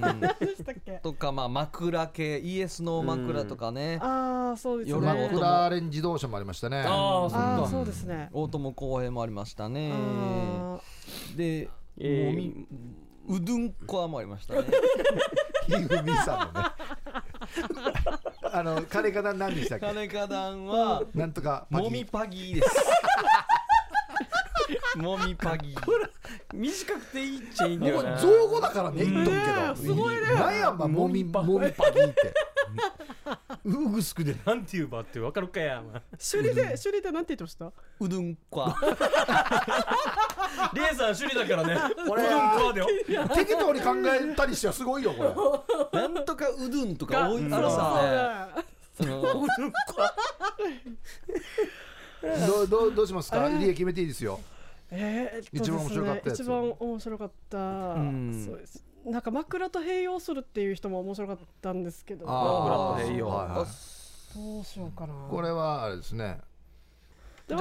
[0.00, 1.00] 何でしたっけ？
[1.02, 3.98] とかまあ枕系イエスの枕とかね。
[4.02, 4.94] ああそうですね。
[4.96, 6.84] 音マクラーレン自動車もありましたね。
[6.86, 7.28] あ
[7.64, 8.28] あそうですね。
[8.32, 9.90] 大友康平もありましたね。
[9.94, 10.78] あ
[11.34, 12.66] で、えー。
[13.26, 14.64] うどんこわもありましたね。
[15.66, 16.68] ひふみさんのね
[18.52, 19.86] あの金かな何でしたっけ？
[19.86, 22.68] 金花壇はなんとかもみパギーです。
[24.96, 25.74] もみパギ
[26.54, 29.76] 短くていいっちゃいいんだもうよな造語だからね言っとくけど。
[29.76, 30.20] すごいね。
[30.34, 32.32] なんやんばもみもみパギって。
[33.64, 34.36] うぐすくで。
[34.46, 36.02] なんて言うばってわかるかやまあ。
[36.12, 37.66] 首里で首里でなんて言ってました？
[38.00, 38.76] うどんか
[40.74, 41.94] リエさん首里だからね。
[42.08, 42.86] これうどんかだよ。
[43.34, 46.00] 適当に考えたりしてはすごいよこれ。
[46.00, 48.64] なんとかうどんとか多いからそうさね
[48.96, 49.22] その
[52.46, 53.48] どうどうどうしますか？
[53.50, 54.40] 入江決めていいですよ。
[54.90, 58.44] え一番面白かった一番面白かった、ん。
[58.46, 58.84] そうです。
[59.04, 62.24] なんか枕と併用するっていう人も面白かったんですけど。
[62.28, 63.12] あー。
[63.12, 63.66] いいよはいはい。
[64.36, 65.14] どうしようかな。
[65.30, 66.38] これはあれですね。
[67.46, 67.60] じゃう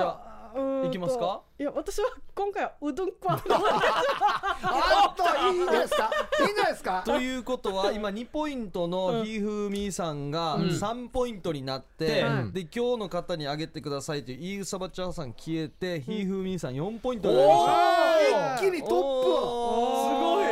[0.59, 0.87] ーんと。
[0.89, 1.41] いきますか？
[1.59, 6.11] いや私は今回はうどんこあっといいんですか？
[6.39, 7.03] いいんじゃないですか？
[7.05, 12.53] ということは今2ポイントのひふみさんが3ポイントになって、うん。
[12.53, 18.65] で今日の方にあげてくださいというイーグサバチャーさん消えて、ひふみさん4ポイントになりました。
[18.65, 20.43] 一気にトップおー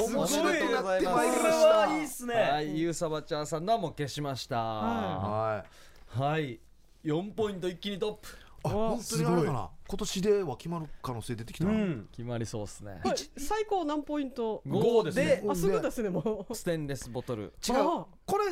[0.00, 0.42] 面白い。
[0.42, 1.50] おめでとうございますなってまいりました。
[1.50, 4.56] これはいいっすねはい、ユーサバチャーさんのはもう消しました。
[4.58, 5.64] は
[6.08, 6.52] はい。
[6.52, 6.60] い、
[7.04, 8.28] 4ポイント一気にトップ。
[8.64, 9.70] あ本当にあれかな。
[9.86, 12.08] 今年では決まる可能性出てきたな、うん。
[12.12, 13.00] 決まりそうですね。
[13.04, 15.44] れ最高何ポイント？5ですでね。
[15.48, 16.54] あすぐですねもう。
[16.54, 17.52] ステンレスボトル。
[17.66, 17.74] 違う。
[17.76, 18.44] あこれ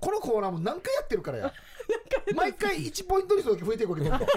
[0.00, 1.52] このコーナーも何回やってるからや。
[2.34, 4.28] 毎回1ポイントにするだけ増えていくわけどんどん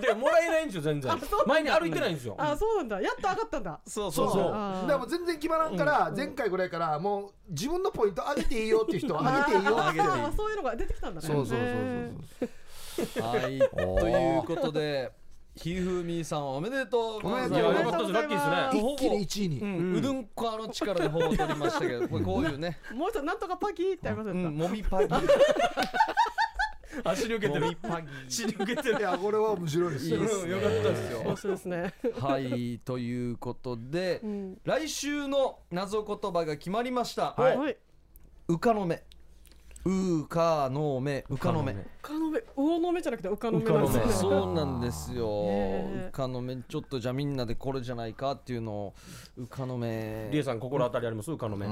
[0.00, 1.12] で もらえないんですよ全然。
[1.46, 2.36] 前に歩いてないんですよ。
[2.38, 3.00] あそうなんだ。
[3.00, 3.80] やっと上がったんだ。
[3.86, 4.42] そうそうそう。
[4.52, 11.26] あーでも全然決まらんから、前回ぐらいからもう自分のポイント上げていいよっていう人は上げていいよ上げてそういうのが出てきたんだね。
[11.26, 12.48] そうそうそうへそう
[13.20, 15.12] はい、 ということで、
[15.54, 17.62] ひふみさんおめでとうございいます。
[17.62, 18.92] やよかったですラッキーですね。
[18.92, 25.08] 一気に1位に、うん、うどんこの力で本を取りましたけど、これ こういうね、ーもう一つなんとかパキーってありませうんん、かもみパギ、
[27.04, 27.60] 足抜けてる。
[27.60, 28.08] もみパギ。
[28.26, 28.98] 足抜けてる。
[28.98, 30.08] いやこれは面白いです。
[30.08, 30.52] よいいですね。
[30.52, 31.20] よかったですよ。
[31.20, 31.94] 面白いですね。
[32.18, 34.58] はい、ということでう、ん。
[34.64, 37.32] 来週の謎言葉が決まりました。
[37.32, 37.56] はい。
[37.56, 37.76] はい
[38.48, 39.02] うかのめ。
[39.84, 41.72] うかのめ、うかのめ。
[41.72, 42.40] うかのめ。
[42.54, 44.12] 魚の目じゃなくてうかのめなんですね。
[44.12, 45.26] そうなんですよ。
[46.08, 48.94] うかのめ、ちょっとじゃあみんなでこれじゃないかっていうのを、
[49.36, 50.28] うかのめ。
[50.30, 51.32] リエさん心当たりあります？
[51.32, 51.66] うかのめ。
[51.66, 51.70] う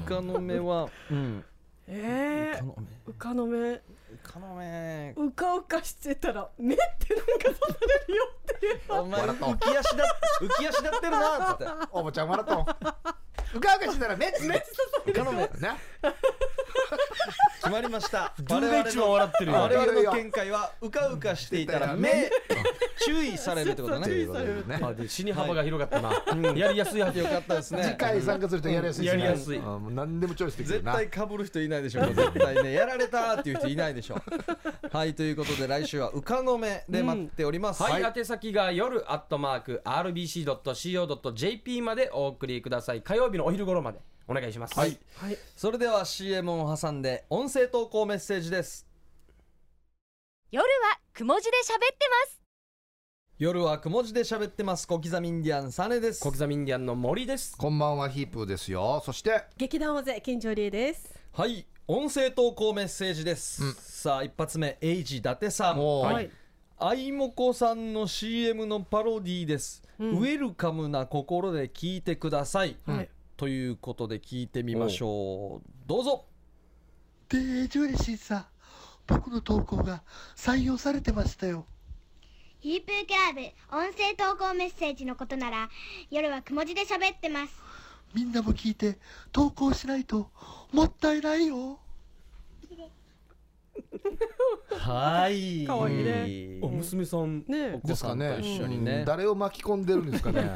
[0.00, 1.44] かのめは、うん。
[1.86, 2.72] えー。
[3.06, 3.80] うかのめ。
[4.12, 5.54] うかのめうか。
[5.54, 8.80] うかうかしてたら目ってなんか刺されるよっていう。
[8.88, 10.04] お前浮き足だ
[10.40, 11.66] 浮き足立ってるなっつって。
[11.92, 12.66] おばちゃん笑ったもん。
[13.52, 14.60] うかうかしたらめっめっ
[15.06, 15.76] うかのめな。
[17.56, 18.32] 決まりました。
[18.38, 19.58] 全然一番笑ってるよ。
[19.58, 22.30] 我々の見解はうかうかしていたら目
[23.04, 24.06] 注意されるってことね。
[24.06, 26.52] 注意されるねあで死に幅が広がったな。
[26.54, 27.18] やりやすいはず。
[27.18, 27.82] よかったですね。
[27.82, 29.58] 次回参加するとやりやすいやりやすい。
[29.58, 30.92] うんもう何でもチョイスできるな。
[30.92, 34.20] 絶対かぶる人いないでしょ絶対ねやられたっていう人いないでしょ
[34.92, 43.02] はいということで来週はうかのめで待っております、はい、宛先が夜アットマーク RBC.CO.JP までお送りください。
[43.02, 44.78] 火曜日のお昼頃までお願いします。
[44.78, 44.98] はい。
[45.16, 45.38] はい。
[45.56, 48.86] それでは CM を挟んで音声投稿メッセージです。
[50.50, 50.68] 夜は
[51.12, 52.40] くも字で喋ってます。
[53.38, 54.86] 夜はくも字で喋ってます。
[54.86, 56.20] 小刻みインディアンサネです。
[56.20, 57.56] 小刻みインディアンの森です。
[57.56, 59.02] こんばんはヒープーですよ。
[59.04, 61.18] そして劇団大勢金城理恵です。
[61.32, 63.72] はい音声投稿メッセージです、うん。
[63.72, 65.76] さあ一発目エイジ伊達さん。
[65.76, 66.30] はい。
[66.78, 67.10] あい。
[67.10, 70.10] もこさんの CM のパロディーです、うん。
[70.18, 73.08] ウェルカムな心で聞いてください、はい。
[73.36, 75.68] ということで聞いてみましょう。
[75.88, 76.26] どうぞ。
[77.28, 78.46] デージ嬉しいさ
[79.08, 80.04] 僕の投稿が
[80.36, 81.66] 採用されてましたよ。
[82.60, 83.40] ヒープークラブ
[83.76, 85.68] 音声投稿メッセージのことなら
[86.08, 87.69] 夜はくも字で喋ってます
[88.14, 88.98] みんなも聞いて
[89.32, 90.30] 投稿しないと
[90.72, 91.78] もったいないよ。
[94.78, 95.64] はい。
[95.66, 96.58] かわいいね。
[96.62, 99.04] お娘さんねお子さんと一緒にね。
[99.06, 100.50] 誰を巻き込んでるんですかね。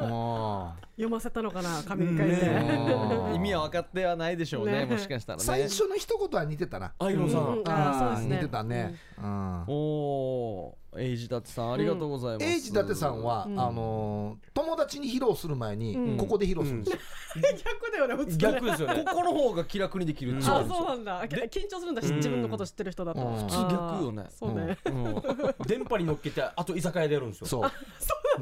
[0.00, 4.86] あ 読ませたのかな紙に書いて、ー意味は分かってはないでしょうねね。
[4.86, 5.44] もしかしたらね。
[5.44, 6.94] 最初の一言は似てたな。
[6.98, 7.62] アイロンさうん。
[7.62, 7.68] ん。
[7.68, 8.36] あーそうですね。
[8.36, 9.64] 似てたね、うん。
[9.66, 10.86] おおー。
[10.98, 13.60] エイジ伊達さんありがとうございます、エイジ伊達さんは、うん。
[13.60, 16.16] あのー友達に披露する前に、うん。
[16.16, 16.98] ここで披露するんですよ、
[17.78, 19.04] 逆だよね普通ね逆ですよね。
[19.04, 21.26] ここの方が気楽にできるってあことそうなんだ。
[21.26, 22.00] 緊張するんだ。
[22.00, 24.26] し自分のこと知ってる人だと、うん普通逆よね。
[24.30, 25.22] そうね、うん。
[25.66, 27.46] 電波に乗っけてあと居酒屋でやるんですよ。
[27.46, 27.72] そう。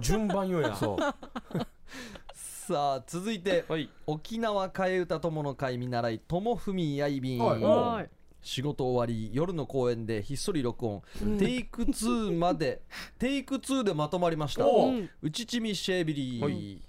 [0.01, 0.75] 順番よや。
[0.75, 0.99] そう。
[2.35, 3.91] さあ続いてはい。
[4.07, 7.63] 沖縄替え歌友の会見習い友文やいびん、はい。
[7.63, 8.11] はい
[8.45, 11.03] 仕事終わり夜の公演でひっそり録音、
[11.39, 12.83] テイク2まで
[13.19, 14.67] テイク2でまとまりました。
[14.67, 15.09] おう。
[15.23, 16.83] うちちみシェービリー、はい。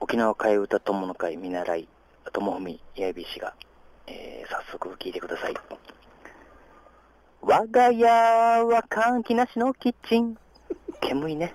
[0.00, 1.88] 沖縄替え歌友の会見習い
[2.32, 3.54] 友文やいびしが、
[4.06, 5.54] えー早速聞いてください
[7.44, 10.36] 我が家は換気なしのキッチン。
[11.00, 11.54] 煙いね。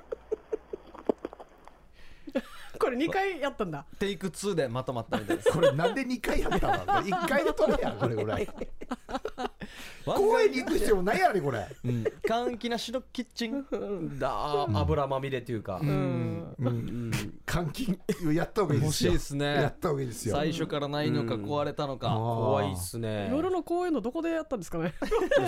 [2.78, 3.86] これ2回やったんだ。
[3.98, 5.52] テイク2でまとまったみたいです。
[5.52, 8.50] これなんで2回やったの ?1 回で取れやん、これぐらい。
[10.06, 11.68] 公園に行く必要ないやろねこれ。
[11.84, 12.06] うん。
[12.26, 13.66] 換気なしのキッチン。
[14.18, 14.68] だ。
[14.74, 18.00] 油まみれというか、換気
[18.34, 19.12] やった方がいいですよ。
[19.12, 19.46] 欲しいですね。
[19.46, 20.36] やった方がいいですよ。
[20.36, 23.30] 最初からないのか壊れたのか、怖いっすね。
[23.32, 24.94] 夜の公園のどこでやったんですかね？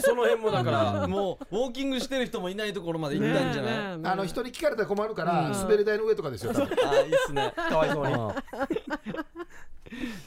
[0.02, 3.76] その辺もだからもうウォーキングしてる人もいないところまで行ったんじゃない、
[4.12, 6.78] あの人に聞かれたら困るから滑り台の上とかですよ多分。
[6.86, 7.54] あいいっすね。
[7.56, 8.14] かわいそうに。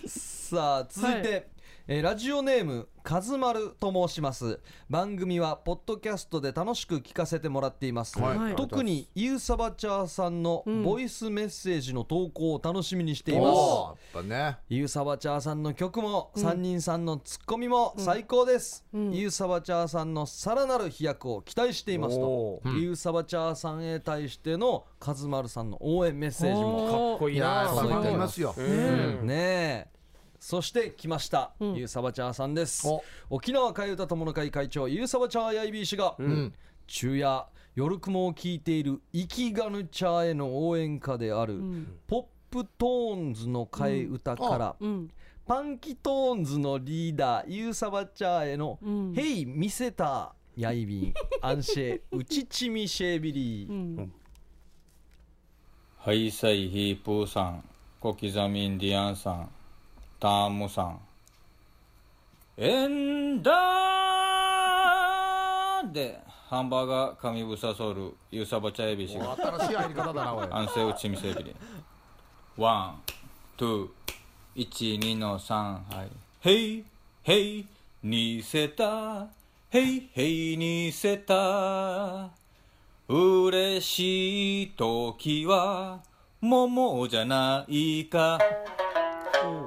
[0.06, 1.48] さあ続いて、
[1.94, 4.60] えーラジオネームかずまると申します。
[4.88, 8.56] 番組はポッドキャストで楽しく聞かせてもらっています、はい。
[8.56, 13.52] 特にゆうさばちゃーさんのボイスメッセージの投稿を楽しみにしていま
[13.94, 14.16] す、
[14.70, 22.22] ゆうさばちゃーさんの曲も、三人さんのツッコミも最高です、ゆうさばちゃーさんのさらなる飛躍を期待していますと。
[22.24, 27.10] お、ゆうさばちゃーさんへ対してのかずまるさんの応援メッセージも。
[27.10, 27.68] かっこいいなー。
[27.68, 28.54] ファンがいますよ。
[28.56, 29.26] うん。
[29.26, 30.01] ねえ
[30.42, 32.84] そして来ました、ゆうさばちゃーさんです。
[32.88, 33.04] お。
[33.30, 36.52] 沖縄替え歌友の会会長ゆうさばちゃーやいびー氏が、ん。
[36.88, 41.62] 昼夜夜雲を聞いている生きがぬちゃーへの応援歌である、
[42.08, 45.10] ポップトーンズの替え歌から、うん。
[45.46, 54.12] パンキトーンズのリーダーユーサバチャーへのん「ヘイ見せたやいびんアンシェウチチミシェビリー」うん。
[55.98, 57.64] ハイサイヒープーさん、
[58.00, 59.48] 小刻みインディアンさん、
[60.22, 61.00] タームさん。
[62.56, 71.56] エンダーで、ハンバーガー神ぶさソル、ユーサバチャエビシが、新しい入り方だなおい安静打ち見せびり。
[72.56, 73.02] ワン、
[73.58, 73.88] ツー、
[74.54, 76.08] 一、二の三、はい。
[76.38, 76.84] ヘイ、
[77.24, 77.66] ヘイ、
[78.04, 79.26] 似せた、
[79.70, 82.30] ヘイ、ヘイ、似せた。
[83.08, 85.98] 嬉しい時は
[86.40, 88.38] 桃じゃないか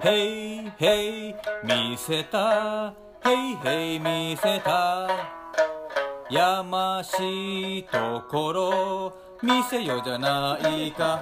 [0.01, 2.93] ヘイヘイ見せた。
[3.23, 5.09] ヘイヘイ見せた。
[6.29, 11.21] やましいところ見せよじゃないか。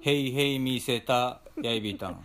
[0.00, 1.40] ヘイヘイ見せた。
[1.62, 2.22] やいびたん。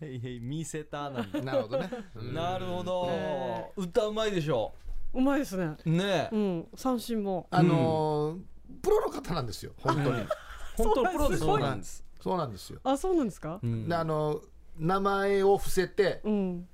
[0.00, 1.10] ヘイヘイ見せた。
[1.10, 1.40] なんだ。
[1.42, 1.90] なるほどね。
[2.32, 3.72] なるほど。
[3.76, 4.72] 歌うまいでしょ。
[5.12, 5.76] うまいですね。
[5.84, 6.34] ねえ。
[6.34, 6.68] うん。
[6.76, 7.46] 三振も。
[7.50, 8.38] あのー
[8.82, 9.72] プロの方なんですよ。
[9.82, 10.26] 本当に
[10.76, 11.40] 本当のプロです？
[11.40, 12.04] そうよなんです。
[12.20, 12.80] そうなんですよ。
[12.84, 13.60] あそうなんですか？
[13.62, 13.88] うん。
[13.88, 14.40] であの
[14.78, 16.68] 名前を伏せてうん。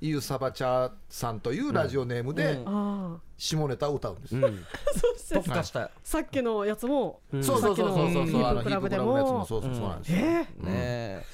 [0.00, 3.20] ゆうさばちゃさんというラジオネームでああ。
[3.38, 4.46] 下ネタを歌うんです、 そ
[5.16, 5.80] して特化した。
[5.80, 8.12] よさっきのやつもそうそうそうそうそう。
[8.12, 8.88] さっきのあのヒープクラブでも。
[8.88, 11.24] ヒープクラブのやつもそうそうそうなんですよ、ねえ。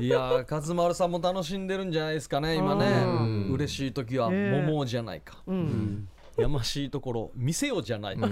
[0.00, 2.86] いやー勝丸さんも楽しんでるんじゃないですかね今ね。
[2.86, 3.52] うん。
[3.52, 5.38] 嬉しい時は桃じゃないか。
[5.46, 6.08] うん
[6.40, 7.30] やましいところ。
[7.34, 8.16] 見せよじゃない。
[8.16, 8.26] か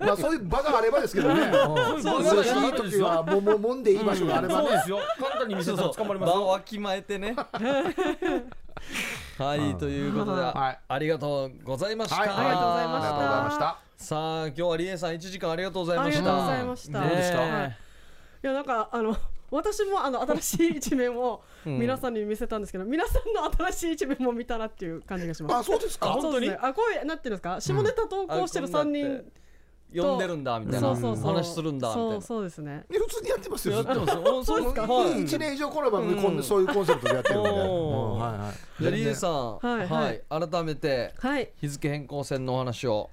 [0.00, 1.50] まあそういう場があればですけどね。
[2.02, 4.68] そう嬉しい時はもももんでいい場所があればね。
[4.68, 4.98] そうですよ。
[5.18, 6.34] 簡単に見せたら捕まりますよ。
[6.36, 7.34] 場をわきまえてね。
[9.38, 10.78] はいということで、はい。
[10.88, 13.08] ありがとうございました、はいありがとうございました。
[13.08, 16.18] ありがとうございましたさあ今日はリエさん1時間ありがとうございました。
[16.18, 17.00] ありがとうございました。
[17.00, 17.08] ねえ。
[17.10, 17.38] どうでした？
[17.40, 17.78] はい。
[18.44, 19.16] いやなんかあの
[19.50, 25.54] 私もあの新しい一面を 皆さんに見せたんですけど、皆さんの新しい一面も見たなっていう感じがします。
[25.56, 26.16] あそうですか？
[26.20, 26.58] そうですね。
[26.62, 27.60] あこういうなんていうんですか？
[27.60, 29.24] 下ネタ投稿してる三人、
[29.94, 31.34] 呼んでるんだみたいなそうそうそう。
[31.34, 32.10] 話するんだみたいな。
[32.12, 32.84] そうそうですね。
[32.90, 34.44] 普通にやってますよやってますよ。
[34.44, 34.82] そうですか？
[34.82, 35.06] はい。
[35.24, 37.58] 1年以上この番組そういうコンセプトでやってるんで、おー。
[38.14, 38.82] うんはいはい。
[38.82, 39.58] じゃあリエさん。
[39.58, 39.86] はい。
[39.88, 40.22] はい。
[40.28, 41.52] 改めてはい。
[41.60, 43.10] 日付変更線のお話を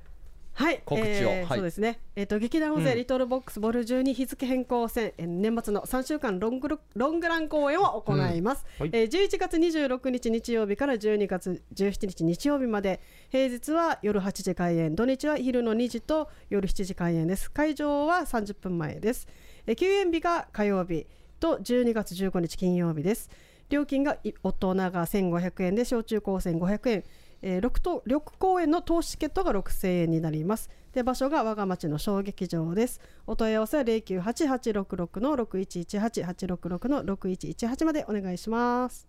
[0.55, 0.81] はい。
[0.85, 1.29] 告知を。
[1.29, 1.57] えーはい。
[1.57, 1.99] そうですね。
[2.15, 2.97] えっ、と劇団大勢、うん。
[2.97, 8.65] リトルボックスボル12日付変更線、えー年末の3週間ロングルロングラン公演を行います。
[8.77, 8.89] はい。
[8.93, 13.01] えー11月26日日曜日から12月17日日曜日まで。
[13.31, 17.49] 平日は夜8時開演土日は昼の2時と夜7時開演です。
[17.51, 19.27] 会場は30分前です、
[19.65, 21.07] えー休演日が火曜日
[21.39, 23.29] と12月15日金曜日です。
[23.69, 27.03] 料金がい大人が1500円で小中高生500円
[27.45, 30.69] えー、6, と6公演の投資チケットが6000円になります。
[30.93, 33.01] で場所が我が町の小劇場です。
[33.27, 39.07] お問い合わせは098866の6118866の6118までお願いします。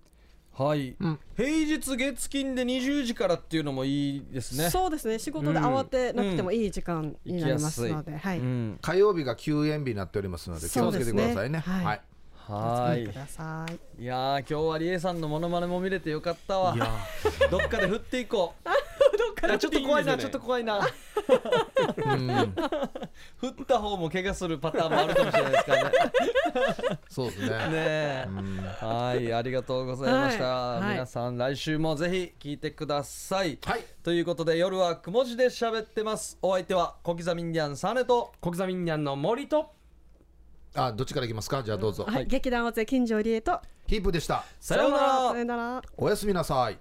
[0.53, 1.21] はい、うん。
[1.37, 4.71] 平日月金で20時からっていうのもいいですね。
[4.71, 5.19] そうですね。
[5.19, 8.79] 仕事で慌てなくてもいい時間になりますので、はい、うん。
[8.81, 11.61] 火曜日が休演日になっておりますので気をつけてくださいね。
[11.61, 11.75] そうですね。
[11.77, 12.01] はいはい
[12.47, 13.05] はい。
[13.05, 13.05] い。
[13.05, 13.07] い
[14.05, 16.77] やー今日はリエさんのモノマネも見れてよかったわ。
[17.51, 18.69] どっかで振っていこう。
[19.17, 20.79] どっかいやちょっと怖いな、ちょっと怖いな。
[20.79, 22.55] うん。
[23.41, 25.91] 振った方も怪我するパターンもあるかもしれないですからね。
[27.09, 27.49] そうですね。
[27.49, 28.29] ねえ。
[28.79, 33.59] はいありがとうございました、皆さん来週もぜひ聞いてください。
[33.65, 33.85] はい。
[34.03, 36.39] ということで夜はくも字で喋ってます。
[36.43, 38.33] お相手は小刻みインディアンサネと。
[38.43, 39.71] 小刻みにゃんの森と
[40.75, 41.63] あどっちからいきますか？
[41.63, 43.61] じゃあどうぞ、はい、劇団大津金城理恵と。
[43.87, 44.45] ヒープでした。
[44.61, 45.31] さようなら。
[45.33, 45.83] さよなら。
[45.97, 46.79] おやすみなさい